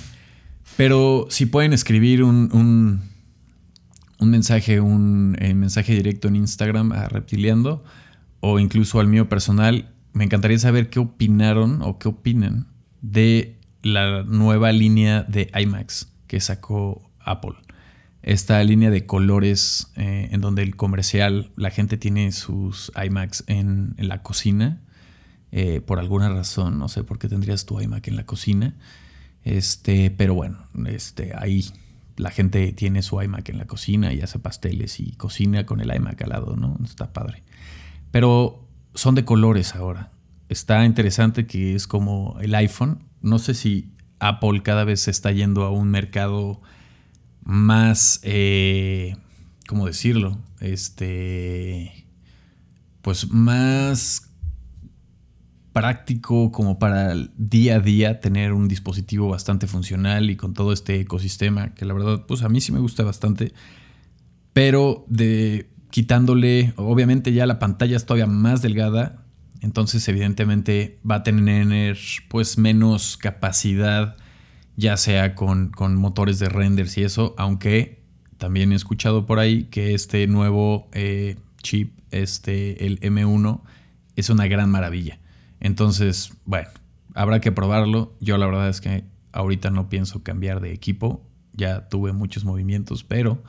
Pero 0.76 1.26
si 1.30 1.46
pueden 1.46 1.72
escribir 1.72 2.22
un, 2.22 2.50
un, 4.18 4.30
mensaje, 4.30 4.80
un 4.80 5.36
eh, 5.38 5.54
mensaje 5.54 5.94
directo 5.94 6.28
en 6.28 6.36
Instagram 6.36 6.92
a 6.92 7.08
Reptiliando 7.08 7.84
o 8.40 8.58
incluso 8.58 9.00
al 9.00 9.08
mío 9.08 9.28
personal, 9.28 9.90
me 10.12 10.24
encantaría 10.24 10.58
saber 10.58 10.90
qué 10.90 10.98
opinaron 10.98 11.82
o 11.82 11.98
qué 11.98 12.08
opinan 12.08 12.68
de 13.02 13.58
la 13.82 14.22
nueva 14.22 14.72
línea 14.72 15.22
de 15.24 15.50
IMAX 15.54 16.08
que 16.26 16.40
sacó 16.40 17.10
Apple 17.20 17.54
esta 18.24 18.62
línea 18.64 18.90
de 18.90 19.04
colores 19.06 19.92
eh, 19.96 20.28
en 20.32 20.40
donde 20.40 20.62
el 20.62 20.76
comercial, 20.76 21.50
la 21.56 21.70
gente 21.70 21.98
tiene 21.98 22.32
sus 22.32 22.90
iMacs 23.02 23.44
en, 23.46 23.94
la 23.98 24.22
cocina, 24.22 24.80
eh, 25.56 25.80
por 25.80 26.00
alguna 26.00 26.28
razón, 26.30 26.80
no 26.80 26.88
sé 26.88 27.04
por 27.04 27.20
qué 27.20 27.28
tendrías 27.28 27.64
tu 27.64 27.80
iMac 27.80 28.08
en 28.08 28.16
la 28.16 28.26
cocina, 28.26 28.74
este, 29.44 30.10
pero 30.10 30.34
bueno, 30.34 30.66
este, 30.86 31.32
ahí 31.38 31.64
la 32.16 32.32
gente 32.32 32.72
tiene 32.72 33.02
su 33.02 33.22
iMac 33.22 33.50
en 33.50 33.58
la 33.58 33.66
cocina 33.68 34.12
y 34.12 34.20
hace 34.20 34.40
pasteles 34.40 34.98
y 34.98 35.12
cocina 35.12 35.64
con 35.64 35.80
el 35.80 35.94
iMac 35.94 36.20
al 36.22 36.30
lado, 36.30 36.56
¿no? 36.56 36.76
Está 36.84 37.12
padre. 37.12 37.44
Pero 38.10 38.68
son 38.94 39.14
de 39.14 39.24
colores 39.24 39.76
ahora. 39.76 40.10
Está 40.48 40.84
interesante 40.84 41.46
que 41.46 41.76
es 41.76 41.86
como 41.86 42.36
el 42.40 42.52
iPhone. 42.56 43.04
No 43.22 43.38
sé 43.38 43.54
si 43.54 43.92
Apple 44.18 44.60
cada 44.64 44.82
vez 44.82 45.02
se 45.02 45.12
está 45.12 45.30
yendo 45.30 45.62
a 45.62 45.70
un 45.70 45.88
mercado 45.88 46.62
más, 47.44 48.18
eh, 48.24 49.14
¿cómo 49.68 49.86
decirlo? 49.86 50.36
Este, 50.58 52.08
pues 53.02 53.30
más 53.30 54.33
práctico 55.74 56.50
como 56.50 56.78
para 56.78 57.12
el 57.12 57.30
día 57.36 57.76
a 57.76 57.80
día 57.80 58.20
tener 58.20 58.54
un 58.54 58.66
dispositivo 58.66 59.28
bastante 59.28 59.66
funcional 59.66 60.30
y 60.30 60.36
con 60.36 60.54
todo 60.54 60.72
este 60.72 60.98
ecosistema 61.00 61.74
que 61.74 61.84
la 61.84 61.92
verdad 61.92 62.24
pues 62.26 62.42
a 62.42 62.48
mí 62.48 62.62
sí 62.62 62.72
me 62.72 62.78
gusta 62.78 63.02
bastante 63.02 63.52
pero 64.54 65.04
de 65.08 65.68
quitándole 65.90 66.72
obviamente 66.76 67.34
ya 67.34 67.44
la 67.44 67.58
pantalla 67.58 67.96
es 67.96 68.06
todavía 68.06 68.26
más 68.26 68.62
delgada 68.62 69.26
entonces 69.60 70.08
evidentemente 70.08 70.98
va 71.08 71.16
a 71.16 71.22
tener 71.22 71.98
pues 72.28 72.56
menos 72.56 73.18
capacidad 73.18 74.16
ya 74.76 74.96
sea 74.96 75.34
con, 75.34 75.72
motores 75.96 76.38
de 76.38 76.48
renders 76.48 76.96
y 76.98 77.04
eso, 77.04 77.34
aunque 77.38 78.02
también 78.38 78.72
he 78.72 78.74
escuchado 78.74 79.26
por 79.26 79.38
ahí 79.38 79.64
que 79.64 79.94
este 79.94 80.26
nuevo 80.26 80.88
eh, 80.92 81.36
chip, 81.62 81.98
este, 82.10 82.86
el 82.86 83.00
M1, 83.00 83.60
es 84.16 84.30
una 84.30 84.46
gran 84.46 84.70
maravilla. 84.70 85.18
Entonces, 85.64 86.34
bueno, 86.44 86.68
habrá 87.14 87.40
que 87.40 87.50
probarlo. 87.50 88.12
Yo 88.20 88.36
la 88.36 88.44
verdad 88.44 88.68
es 88.68 88.82
que 88.82 89.04
ahorita 89.32 89.70
no 89.70 89.88
pienso 89.88 90.22
cambiar 90.22 90.60
de 90.60 90.74
equipo, 90.74 91.26
ya 91.54 91.88
tuve 91.88 92.12
muchos 92.12 92.44
movimientos, 92.44 93.02
pero 93.02 93.42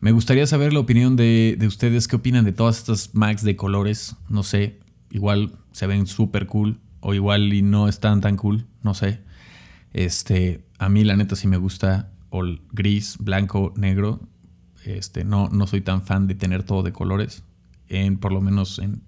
me 0.00 0.12
gustaría 0.12 0.46
saber 0.46 0.72
la 0.72 0.80
opinión 0.80 1.14
de, 1.14 1.56
de 1.58 1.66
ustedes, 1.66 2.08
qué 2.08 2.16
opinan 2.16 2.46
de 2.46 2.52
todas 2.52 2.78
estas 2.78 3.14
Macs 3.14 3.44
de 3.44 3.54
colores, 3.54 4.16
no 4.30 4.42
sé, 4.42 4.80
igual 5.10 5.52
se 5.72 5.86
ven 5.86 6.06
súper 6.06 6.46
cool 6.46 6.80
o 7.00 7.12
igual 7.12 7.52
y 7.52 7.60
no 7.60 7.86
están 7.86 8.22
tan 8.22 8.36
cool, 8.36 8.64
no 8.82 8.94
sé. 8.94 9.20
Este, 9.92 10.64
a 10.78 10.88
mí 10.88 11.04
la 11.04 11.16
neta 11.16 11.36
sí 11.36 11.48
me 11.48 11.58
gusta 11.58 12.12
el 12.32 12.62
gris, 12.72 13.18
blanco, 13.20 13.74
negro. 13.76 14.20
Este, 14.86 15.22
no, 15.22 15.50
no 15.50 15.66
soy 15.66 15.82
tan 15.82 16.00
fan 16.00 16.28
de 16.28 16.34
tener 16.34 16.62
todo 16.62 16.82
de 16.82 16.92
colores, 16.92 17.44
en, 17.88 18.16
por 18.16 18.32
lo 18.32 18.40
menos 18.40 18.78
en 18.78 19.02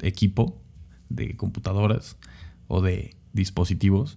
equipo 0.00 0.63
de 1.08 1.36
computadoras 1.36 2.16
o 2.68 2.80
de 2.80 3.16
dispositivos. 3.32 4.16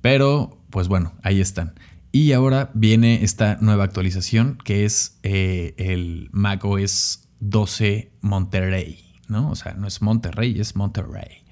Pero, 0.00 0.58
pues 0.70 0.88
bueno, 0.88 1.12
ahí 1.22 1.40
están. 1.40 1.74
Y 2.10 2.32
ahora 2.32 2.70
viene 2.74 3.24
esta 3.24 3.56
nueva 3.60 3.84
actualización 3.84 4.58
que 4.64 4.84
es 4.84 5.18
eh, 5.22 5.74
el 5.78 6.28
Mac 6.32 6.64
OS 6.64 7.28
12 7.40 8.12
Monterrey, 8.20 9.04
¿no? 9.28 9.50
O 9.50 9.54
sea, 9.54 9.74
no 9.74 9.86
es 9.86 10.02
Monterrey, 10.02 10.60
es 10.60 10.76
Monterrey 10.76 11.42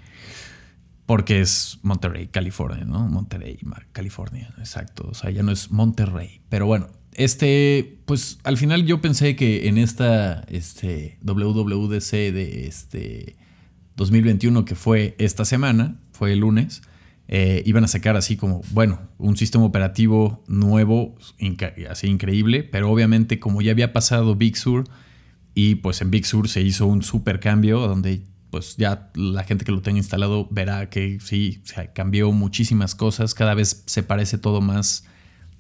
porque 1.11 1.41
es 1.41 1.81
Monterrey, 1.83 2.29
California, 2.29 2.85
¿no? 2.85 3.01
Monterrey, 3.09 3.59
California, 3.91 4.55
exacto. 4.59 5.09
O 5.11 5.15
sea, 5.15 5.31
ya 5.31 5.43
no 5.43 5.51
es 5.51 5.73
Monterrey. 5.73 6.41
Pero 6.49 6.67
bueno, 6.67 6.87
este, 7.15 7.99
pues 8.05 8.39
al 8.45 8.57
final 8.57 8.87
yo 8.87 9.01
pensé 9.01 9.35
que 9.35 9.67
en 9.67 9.77
esta 9.77 10.43
este, 10.43 11.19
WWDC 11.23 12.13
de 12.13 12.69
este 12.69 13.37
2021, 14.01 14.65
que 14.65 14.75
fue 14.75 15.15
esta 15.19 15.45
semana, 15.45 16.01
fue 16.13 16.33
el 16.33 16.39
lunes, 16.39 16.81
eh, 17.29 17.63
iban 17.67 17.85
a 17.85 17.87
sacar 17.87 18.17
así 18.17 18.35
como, 18.35 18.63
bueno, 18.71 18.99
un 19.19 19.37
sistema 19.37 19.63
operativo 19.65 20.43
nuevo, 20.49 21.15
así 21.89 22.07
increíble, 22.07 22.65
pero 22.65 22.91
obviamente 22.91 23.39
como 23.39 23.61
ya 23.61 23.73
había 23.73 23.93
pasado 23.93 24.35
Big 24.37 24.57
Sur, 24.57 24.85
y 25.55 25.75
pues 25.77 26.01
en 26.01 26.11
Big 26.11 26.25
Sur 26.25 26.49
se 26.49 26.63
hizo 26.63 26.87
un 26.87 27.03
super 27.03 27.41
cambio 27.41 27.81
donde 27.81 28.23
pues 28.49 28.79
ya 28.79 29.11
la 29.15 29.45
gente 29.45 29.67
que 29.67 29.71
lo 29.71 29.83
tenga 29.83 29.99
instalado 29.99 30.49
verá 30.51 30.89
que 30.89 31.19
sí, 31.21 31.61
se 31.65 31.93
cambió 31.93 32.33
muchísimas 32.33 32.95
cosas, 32.95 33.35
cada 33.35 33.53
vez 33.53 33.83
se 33.85 34.03
parece 34.03 34.39
todo 34.39 34.63
más 34.63 35.05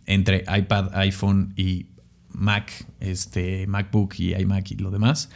entre 0.06 0.44
iPad, 0.48 0.94
iPhone 0.94 1.52
y 1.56 1.88
Mac, 2.30 2.72
este, 3.00 3.66
MacBook 3.66 4.14
y 4.18 4.34
iMac 4.34 4.70
y 4.70 4.76
lo 4.76 4.90
demás. 4.90 5.28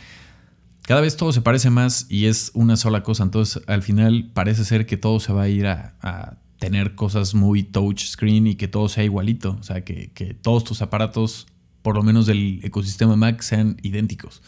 Cada 0.87 1.01
vez 1.01 1.17
todo 1.17 1.33
se 1.33 1.41
parece 1.41 1.71
más 1.71 2.07
y 2.11 2.27
es 2.27 2.51
una 2.55 2.77
sola 2.77 3.03
cosa, 3.03 3.23
entonces 3.23 3.63
al 3.67 3.83
final 3.83 4.31
parece 4.35 4.65
ser 4.65 4.85
que 4.85 4.99
todo 4.99 5.19
se 5.19 5.33
va 5.33 5.43
a 5.43 5.49
ir 5.49 5.67
a, 5.67 6.39
tener 6.59 6.95
cosas 6.95 7.35
muy 7.35 7.63
touchscreen 7.63 8.47
y 8.47 8.55
que 8.55 8.69
todo 8.69 8.89
sea 8.89 9.05
igualito, 9.05 9.59
o 9.61 9.63
sea, 9.63 9.85
que, 9.85 10.13
que 10.13 10.33
todos 10.33 10.65
tus 10.65 10.81
aparatos, 10.81 11.47
por 11.83 11.95
lo 11.95 12.03
menos 12.03 12.25
del 12.25 12.61
ecosistema 12.63 13.17
Mac, 13.17 13.43
sean 13.43 13.77
idénticos. 13.83 14.41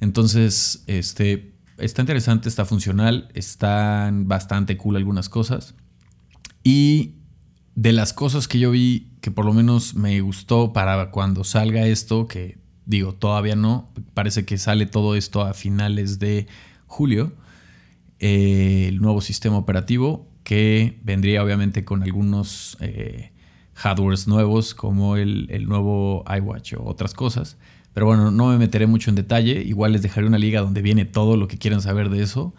Entonces, 0.00 0.84
este, 0.88 1.54
está 1.78 2.02
interesante, 2.02 2.48
está 2.48 2.64
funcional, 2.66 3.30
están 3.34 4.28
bastante 4.28 4.76
cool 4.76 4.96
algunas 4.96 5.28
cosas. 5.28 5.74
Y 6.62 7.14
de 7.74 7.92
las 7.92 8.12
cosas 8.12 8.48
que 8.48 8.58
yo 8.58 8.70
vi 8.70 9.12
que 9.20 9.30
por 9.30 9.44
lo 9.44 9.52
menos 9.52 9.94
me 9.94 10.20
gustó 10.20 10.72
para 10.72 11.10
cuando 11.10 11.44
salga 11.44 11.86
esto, 11.86 12.26
que 12.26 12.58
digo, 12.88 13.12
todavía 13.12 13.54
no, 13.54 13.90
parece 14.14 14.44
que 14.46 14.56
sale 14.56 14.86
todo 14.86 15.14
esto 15.14 15.42
a 15.42 15.52
finales 15.52 16.18
de 16.18 16.46
julio, 16.86 17.32
eh, 18.18 18.86
el 18.88 19.00
nuevo 19.00 19.20
sistema 19.20 19.58
operativo 19.58 20.26
que 20.42 20.98
vendría 21.04 21.44
obviamente 21.44 21.84
con 21.84 22.02
algunos 22.02 22.78
eh, 22.80 23.30
hardwares 23.74 24.26
nuevos 24.26 24.74
como 24.74 25.16
el, 25.16 25.46
el, 25.50 25.68
nuevo 25.68 26.24
iWatch 26.34 26.74
o 26.74 26.84
otras 26.84 27.12
cosas. 27.12 27.58
Pero 27.92 28.06
bueno, 28.06 28.30
no 28.30 28.48
me 28.48 28.56
meteré 28.56 28.86
mucho 28.86 29.10
en 29.10 29.16
detalle, 29.16 29.62
igual 29.62 29.92
les 29.92 30.00
dejaré 30.00 30.26
una 30.26 30.38
liga 30.38 30.62
donde 30.62 30.80
viene 30.80 31.04
todo 31.04 31.36
lo 31.36 31.46
que 31.46 31.58
quieran 31.58 31.82
saber 31.82 32.08
de 32.08 32.22
eso. 32.22 32.54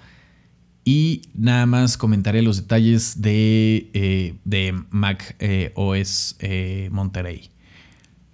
Y 0.86 1.24
nada 1.34 1.66
más 1.66 1.98
comentaré 1.98 2.44
los 2.44 2.58
detalles 2.58 3.22
de, 3.22 3.90
eh, 3.94 4.36
de 4.46 4.76
Mac 4.92 5.36
OS 5.74 6.38
Monterey 6.92 7.50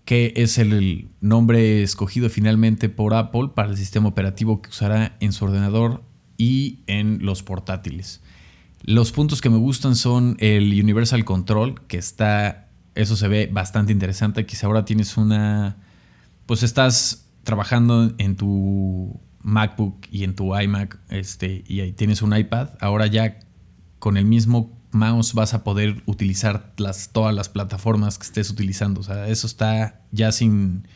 que 0.06 0.34
es 0.36 0.58
el 0.60 1.10
nombre 1.20 1.82
escogido 1.82 2.30
finalmente 2.30 2.90
por 2.90 3.16
Apple 3.16 3.50
para 3.56 3.70
el 3.70 3.78
sistema 3.78 4.08
operativo 4.08 4.62
que 4.62 4.70
usará 4.70 5.18
en 5.20 5.34
su 5.34 5.46
ordenador 5.46 6.04
y 6.38 6.80
en 6.86 7.26
los 7.26 7.42
portátiles. 7.42 8.22
Los 8.84 9.12
puntos 9.12 9.42
que 9.42 9.50
me 9.50 9.58
gustan 9.58 9.96
son 9.96 10.38
el 10.40 10.80
Universal 10.80 11.26
Control, 11.26 11.82
que 11.88 11.98
está, 11.98 12.70
eso 12.94 13.16
se 13.16 13.28
ve 13.28 13.50
bastante 13.52 13.92
interesante, 13.92 14.46
si 14.48 14.66
ahora 14.66 14.86
tienes 14.86 15.18
una, 15.18 15.78
pues 16.46 16.62
estás 16.62 17.28
trabajando 17.44 18.14
en 18.20 18.36
tu 18.36 19.20
MacBook 19.42 20.06
y 20.12 20.24
en 20.24 20.36
tu 20.36 20.56
iMac, 20.56 21.00
este, 21.10 21.64
y 21.68 21.80
ahí 21.80 21.94
tienes 21.94 22.22
un 22.22 22.38
iPad, 22.38 22.70
ahora 22.80 23.08
ya 23.08 23.40
con 23.98 24.18
el 24.18 24.26
mismo 24.26 24.78
mouse 24.96 25.34
vas 25.34 25.54
a 25.54 25.64
poder 25.64 26.02
utilizar 26.06 26.74
las, 26.78 27.10
todas 27.10 27.36
las 27.36 27.50
plataformas 27.50 28.18
que 28.18 28.26
estés 28.26 28.50
utilizando. 28.50 29.02
O 29.02 29.04
sea, 29.04 29.28
eso 29.28 29.46
está 29.46 30.02
ya 30.12 30.32
sin, 30.32 30.88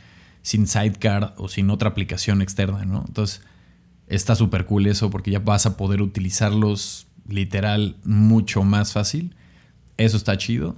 sin 0.42 0.66
sidecar 0.66 1.36
o 1.38 1.48
sin 1.48 1.70
otra 1.70 1.90
aplicación 1.90 2.42
externa, 2.42 2.86
¿no? 2.86 3.04
Entonces, 3.08 3.42
está 4.08 4.36
súper 4.36 4.66
cool 4.66 4.88
eso 4.88 5.10
porque 5.10 5.32
ya 5.32 5.40
vas 5.40 5.66
a 5.66 5.78
poder 5.78 6.02
utilizarlos 6.02 7.08
literal 7.28 7.98
mucho 8.04 8.64
más 8.64 8.94
fácil. 8.94 9.36
Eso 9.98 10.18
está 10.18 10.38
chido. 10.38 10.78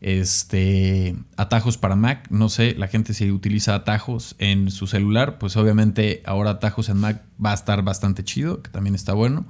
Este, 0.00 1.16
atajos 1.36 1.76
para 1.76 1.96
Mac, 1.96 2.28
no 2.30 2.48
sé, 2.48 2.74
la 2.76 2.86
gente 2.86 3.14
si 3.14 3.32
utiliza 3.32 3.74
atajos 3.74 4.36
en 4.38 4.70
su 4.70 4.86
celular, 4.86 5.38
pues 5.38 5.56
obviamente 5.56 6.22
ahora 6.24 6.50
atajos 6.50 6.88
en 6.88 6.98
Mac 6.98 7.24
va 7.44 7.50
a 7.50 7.54
estar 7.54 7.82
bastante 7.82 8.22
chido, 8.22 8.62
que 8.62 8.70
también 8.70 8.94
está 8.94 9.12
bueno. 9.12 9.46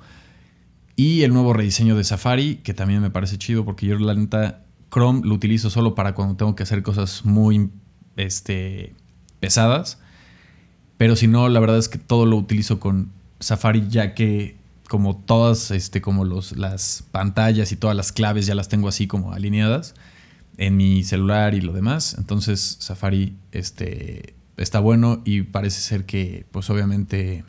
Y 0.99 1.23
el 1.23 1.33
nuevo 1.33 1.53
rediseño 1.53 1.95
de 1.95 2.03
Safari, 2.03 2.57
que 2.57 2.75
también 2.75 3.01
me 3.01 3.09
parece 3.09 3.39
chido 3.39 3.65
porque 3.65 3.87
yo 3.87 3.97
la 4.01 4.15
neta 4.17 4.65
Chrome 4.93 5.21
lo 5.25 5.33
utilizo 5.33 5.71
solo 5.71 5.95
para 5.95 6.17
cuando 6.17 6.35
tengo 6.35 6.57
que 6.57 6.65
hacer 6.65 6.83
cosas 6.83 7.25
muy 7.25 7.71
este, 8.17 8.97
pesadas. 9.39 10.01
Pero 10.97 11.15
si 11.15 11.29
no, 11.29 11.49
la 11.49 11.61
verdad 11.61 11.79
es 11.79 11.89
que 11.89 11.99
todo 11.99 12.27
lo 12.27 12.37
utilizo 12.37 12.81
con 12.81 13.13
Safari 13.39 13.87
ya 13.89 14.17
que 14.17 14.57
como 14.89 15.17
todas, 15.17 15.71
este, 15.71 16.03
como 16.03 16.25
los, 16.25 16.57
las 16.57 17.05
pantallas 17.13 17.71
y 17.71 17.77
todas 17.77 17.97
las 17.97 18.11
claves 18.11 18.47
ya 18.47 18.57
las 18.57 18.69
tengo 18.69 18.89
así 18.89 19.07
como 19.07 19.33
alineadas 19.33 19.95
en 20.57 20.77
mi 20.77 21.05
celular 21.05 21.55
y 21.55 21.61
lo 21.61 21.75
demás. 21.75 22.17
Entonces 22.19 22.77
Safari 22.81 23.37
este, 23.53 24.35
está 24.57 24.81
bueno 24.81 25.23
y 25.25 25.43
parece 25.43 25.81
ser 25.81 26.07
que 26.07 26.45
pues 26.51 26.69
obviamente 26.71 27.45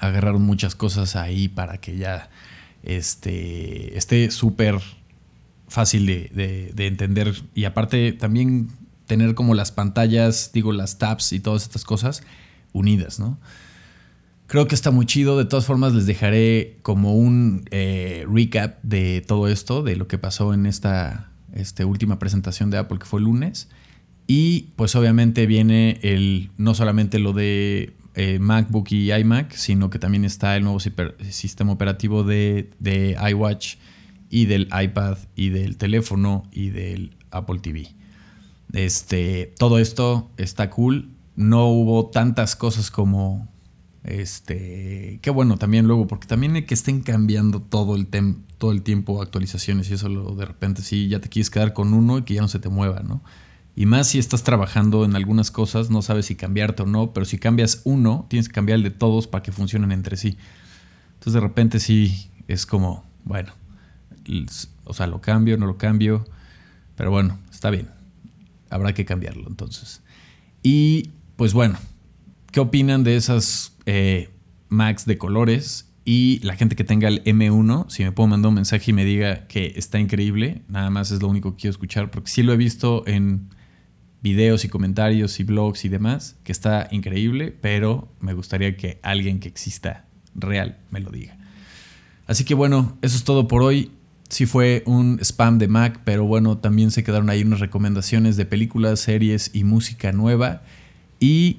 agarraron 0.00 0.42
muchas 0.42 0.74
cosas 0.74 1.14
ahí 1.14 1.46
para 1.46 1.78
que 1.78 1.96
ya 1.96 2.28
este, 2.86 3.98
esté 3.98 4.30
súper 4.30 4.80
fácil 5.68 6.06
de, 6.06 6.72
entender 6.78 7.34
y 7.54 7.64
aparte 7.64 8.12
también 8.12 8.68
tener 9.06 9.34
como 9.34 9.54
las 9.54 9.72
pantallas, 9.72 10.50
digo, 10.52 10.72
las 10.72 10.98
tabs 10.98 11.32
y 11.32 11.40
todas 11.40 11.64
estas 11.64 11.84
cosas 11.84 12.22
unidas, 12.72 13.18
¿no? 13.18 13.38
Creo 14.46 14.68
que 14.68 14.76
está 14.76 14.92
muy 14.92 15.06
chido. 15.06 15.36
De 15.36 15.44
todas 15.44 15.66
formas, 15.66 15.92
les 15.92 16.06
dejaré 16.06 16.78
como 16.82 17.16
un 17.16 17.64
eh, 17.72 18.24
recap 18.32 18.80
de 18.82 19.24
todo 19.26 19.48
esto, 19.48 19.82
de 19.82 19.96
lo 19.96 20.06
que 20.06 20.18
pasó 20.18 20.54
en 20.54 20.66
esta 20.66 21.32
este, 21.52 21.84
última 21.84 22.20
presentación 22.20 22.70
de 22.70 22.78
Apple, 22.78 23.00
que 23.00 23.06
fue 23.06 23.18
el 23.18 23.24
lunes. 23.24 23.68
Y 24.28 24.72
pues 24.76 24.94
obviamente 24.94 25.46
viene 25.46 25.98
el, 26.02 26.50
no 26.58 26.74
solamente 26.74 27.18
lo 27.18 27.32
de 27.32 27.94
eh, 28.18 28.38
MacBook 28.38 28.90
y 28.92 29.12
iMac, 29.12 29.52
sino 29.52 29.90
que 29.90 29.98
también 29.98 30.24
está 30.24 30.56
el 30.56 30.64
nuevo 30.64 30.80
sistema 30.80 31.72
operativo 31.72 32.24
de, 32.24 32.70
iWatch 33.30 33.76
y 34.30 34.46
del 34.46 34.68
iPad 34.72 35.18
y 35.36 35.50
del 35.50 35.76
teléfono 35.76 36.44
y 36.50 36.70
del 36.70 37.14
Apple 37.30 37.60
TV. 37.60 37.88
Este, 38.72 39.52
todo 39.58 39.78
esto 39.78 40.30
está 40.38 40.70
cool. 40.70 41.10
No 41.34 41.66
hubo 41.68 42.06
tantas 42.08 42.56
cosas 42.56 42.90
como 42.90 43.48
este, 44.02 45.18
qué 45.20 45.30
bueno 45.30 45.58
también 45.58 45.86
luego, 45.86 46.06
porque 46.06 46.26
también 46.26 46.64
que 46.64 46.72
estén 46.72 47.02
cambiando 47.02 47.60
todo 47.60 47.96
el, 47.96 48.08
todo 48.56 48.72
el 48.72 48.80
tiempo 48.80 49.20
actualizaciones 49.20 49.90
y 49.90 49.94
eso 49.94 50.08
lo, 50.08 50.34
de 50.34 50.46
repente 50.46 50.80
sí 50.80 51.08
ya 51.08 51.20
te 51.20 51.28
quieres 51.28 51.50
quedar 51.50 51.74
con 51.74 51.92
uno 51.92 52.16
y 52.16 52.22
que 52.22 52.32
ya 52.32 52.40
no 52.40 52.48
se 52.48 52.60
te 52.60 52.70
mueva, 52.70 53.00
¿no? 53.00 53.22
Y 53.78 53.84
más 53.84 54.08
si 54.08 54.18
estás 54.18 54.42
trabajando 54.42 55.04
en 55.04 55.14
algunas 55.16 55.50
cosas, 55.50 55.90
no 55.90 56.00
sabes 56.00 56.26
si 56.26 56.34
cambiarte 56.34 56.82
o 56.82 56.86
no, 56.86 57.12
pero 57.12 57.26
si 57.26 57.36
cambias 57.36 57.82
uno, 57.84 58.24
tienes 58.30 58.48
que 58.48 58.54
cambiar 58.54 58.76
el 58.76 58.82
de 58.82 58.90
todos 58.90 59.26
para 59.26 59.42
que 59.42 59.52
funcionen 59.52 59.92
entre 59.92 60.16
sí. 60.16 60.38
Entonces 61.12 61.34
de 61.34 61.40
repente 61.40 61.78
sí 61.78 62.30
es 62.48 62.64
como, 62.64 63.04
bueno, 63.24 63.52
o 64.84 64.94
sea, 64.94 65.06
lo 65.06 65.20
cambio, 65.20 65.58
no 65.58 65.66
lo 65.66 65.76
cambio, 65.76 66.24
pero 66.96 67.10
bueno, 67.10 67.38
está 67.52 67.68
bien. 67.68 67.90
Habrá 68.70 68.94
que 68.94 69.04
cambiarlo 69.04 69.46
entonces. 69.46 70.02
Y 70.62 71.10
pues 71.36 71.52
bueno, 71.52 71.78
¿qué 72.52 72.60
opinan 72.60 73.04
de 73.04 73.16
esas 73.16 73.76
eh, 73.84 74.30
Macs 74.70 75.04
de 75.04 75.18
colores? 75.18 75.92
Y 76.06 76.40
la 76.42 76.56
gente 76.56 76.76
que 76.76 76.84
tenga 76.84 77.08
el 77.08 77.22
M1, 77.24 77.90
si 77.90 78.04
me 78.04 78.12
puedo 78.12 78.28
mandar 78.28 78.48
un 78.48 78.54
mensaje 78.54 78.92
y 78.92 78.94
me 78.94 79.04
diga 79.04 79.46
que 79.48 79.74
está 79.76 79.98
increíble, 79.98 80.62
nada 80.66 80.88
más 80.88 81.10
es 81.10 81.20
lo 81.20 81.28
único 81.28 81.50
que 81.52 81.62
quiero 81.62 81.72
escuchar, 81.72 82.10
porque 82.10 82.30
sí 82.30 82.42
lo 82.42 82.54
he 82.54 82.56
visto 82.56 83.06
en 83.06 83.50
videos 84.26 84.64
y 84.64 84.68
comentarios 84.68 85.38
y 85.38 85.44
blogs 85.44 85.84
y 85.84 85.88
demás, 85.88 86.34
que 86.42 86.50
está 86.50 86.88
increíble, 86.90 87.54
pero 87.60 88.08
me 88.18 88.34
gustaría 88.34 88.76
que 88.76 88.98
alguien 89.04 89.38
que 89.38 89.46
exista 89.46 90.04
real 90.34 90.78
me 90.90 90.98
lo 90.98 91.10
diga. 91.10 91.36
Así 92.26 92.42
que 92.42 92.54
bueno, 92.54 92.98
eso 93.02 93.16
es 93.16 93.22
todo 93.22 93.46
por 93.46 93.62
hoy. 93.62 93.92
Sí 94.28 94.44
fue 94.46 94.82
un 94.84 95.20
spam 95.20 95.58
de 95.58 95.68
Mac, 95.68 96.00
pero 96.04 96.24
bueno, 96.24 96.58
también 96.58 96.90
se 96.90 97.04
quedaron 97.04 97.30
ahí 97.30 97.42
unas 97.42 97.60
recomendaciones 97.60 98.36
de 98.36 98.46
películas, 98.46 98.98
series 98.98 99.52
y 99.54 99.62
música 99.62 100.10
nueva. 100.10 100.62
Y 101.20 101.58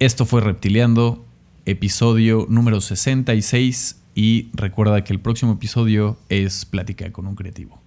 esto 0.00 0.26
fue 0.26 0.40
Reptiliando, 0.40 1.24
episodio 1.64 2.44
número 2.48 2.80
66. 2.80 4.00
Y 4.16 4.48
recuerda 4.54 5.04
que 5.04 5.12
el 5.12 5.20
próximo 5.20 5.52
episodio 5.52 6.18
es 6.28 6.64
Plática 6.64 7.12
con 7.12 7.28
un 7.28 7.36
creativo. 7.36 7.80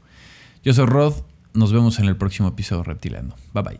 Yo 0.64 0.74
soy 0.74 0.86
Rod, 0.86 1.16
nos 1.54 1.72
vemos 1.72 2.00
en 2.00 2.06
el 2.06 2.18
próximo 2.18 2.50
episodio 2.50 2.84
Reptiliando. 2.84 3.36
Bye 3.54 3.64
bye. 3.64 3.80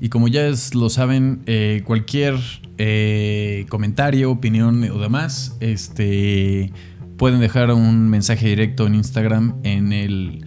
Y 0.00 0.10
como 0.10 0.28
ya 0.28 0.48
lo 0.74 0.90
saben, 0.90 1.42
eh, 1.46 1.82
cualquier 1.84 2.36
eh, 2.78 3.66
comentario, 3.68 4.30
opinión 4.30 4.84
o 4.84 4.98
demás, 4.98 5.56
este, 5.60 6.72
pueden 7.16 7.40
dejar 7.40 7.72
un 7.72 8.08
mensaje 8.08 8.46
directo 8.46 8.86
en 8.86 8.94
Instagram 8.94 9.56
en 9.64 9.92
el 9.92 10.46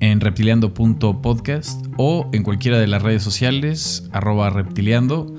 en 0.00 0.20
reptiliando.podcast 0.20 1.86
o 1.96 2.28
en 2.32 2.42
cualquiera 2.42 2.78
de 2.78 2.88
las 2.88 3.02
redes 3.02 3.22
sociales, 3.22 4.08
arroba 4.12 4.50
reptiliando. 4.50 5.32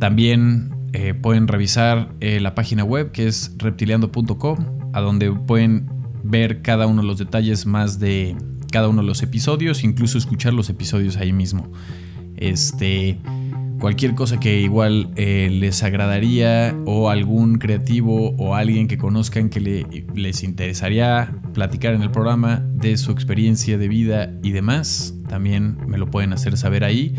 También 0.00 0.74
eh, 0.94 1.12
pueden 1.12 1.46
revisar 1.46 2.14
la 2.20 2.54
página 2.54 2.82
web 2.82 3.12
que 3.12 3.26
es 3.26 3.54
reptiliando.com, 3.58 4.56
a 4.94 5.00
donde 5.02 5.30
pueden 5.30 5.90
ver 6.24 6.62
cada 6.62 6.86
uno 6.86 7.02
de 7.02 7.08
los 7.08 7.18
detalles 7.18 7.66
más 7.66 8.00
de 8.00 8.36
cada 8.76 8.90
uno 8.90 9.00
de 9.00 9.06
los 9.06 9.22
episodios, 9.22 9.84
incluso 9.84 10.18
escuchar 10.18 10.52
los 10.52 10.68
episodios 10.68 11.16
ahí 11.16 11.32
mismo. 11.32 11.72
Este, 12.36 13.18
cualquier 13.80 14.14
cosa 14.14 14.38
que 14.38 14.60
igual 14.60 15.08
eh, 15.16 15.48
les 15.50 15.82
agradaría 15.82 16.76
o 16.84 17.08
algún 17.08 17.56
creativo 17.56 18.34
o 18.36 18.54
alguien 18.54 18.86
que 18.86 18.98
conozcan 18.98 19.48
que 19.48 19.60
les 20.14 20.42
interesaría 20.42 21.34
platicar 21.54 21.94
en 21.94 22.02
el 22.02 22.10
programa 22.10 22.66
de 22.74 22.98
su 22.98 23.12
experiencia 23.12 23.78
de 23.78 23.88
vida 23.88 24.30
y 24.42 24.50
demás, 24.50 25.14
también 25.26 25.78
me 25.86 25.96
lo 25.96 26.10
pueden 26.10 26.34
hacer 26.34 26.58
saber 26.58 26.84
ahí. 26.84 27.14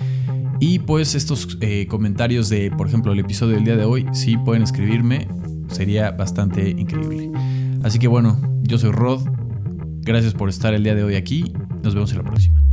Y 0.60 0.78
pues 0.78 1.16
estos 1.16 1.58
eh, 1.62 1.88
comentarios 1.88 2.50
de, 2.50 2.70
por 2.70 2.86
ejemplo, 2.86 3.14
el 3.14 3.20
episodio 3.20 3.56
del 3.56 3.64
día 3.64 3.78
de 3.78 3.86
hoy, 3.86 4.06
si 4.12 4.38
pueden 4.38 4.62
escribirme, 4.62 5.28
sería 5.70 6.12
bastante 6.12 6.70
increíble. 6.70 7.32
Así 7.82 7.98
que 7.98 8.08
bueno, 8.08 8.40
yo 8.62 8.78
soy 8.78 8.92
Rod, 8.92 9.22
gracias 10.08 10.34
por 10.34 10.48
estar 10.48 10.74
el 10.74 10.84
día 10.84 10.96
de 10.96 11.04
hoy 11.04 11.16
aquí, 11.16 11.54
nos 11.84 11.94
vemos 11.94 12.12
en 12.12 12.20
la 12.20 12.24
próxima. 12.24 12.67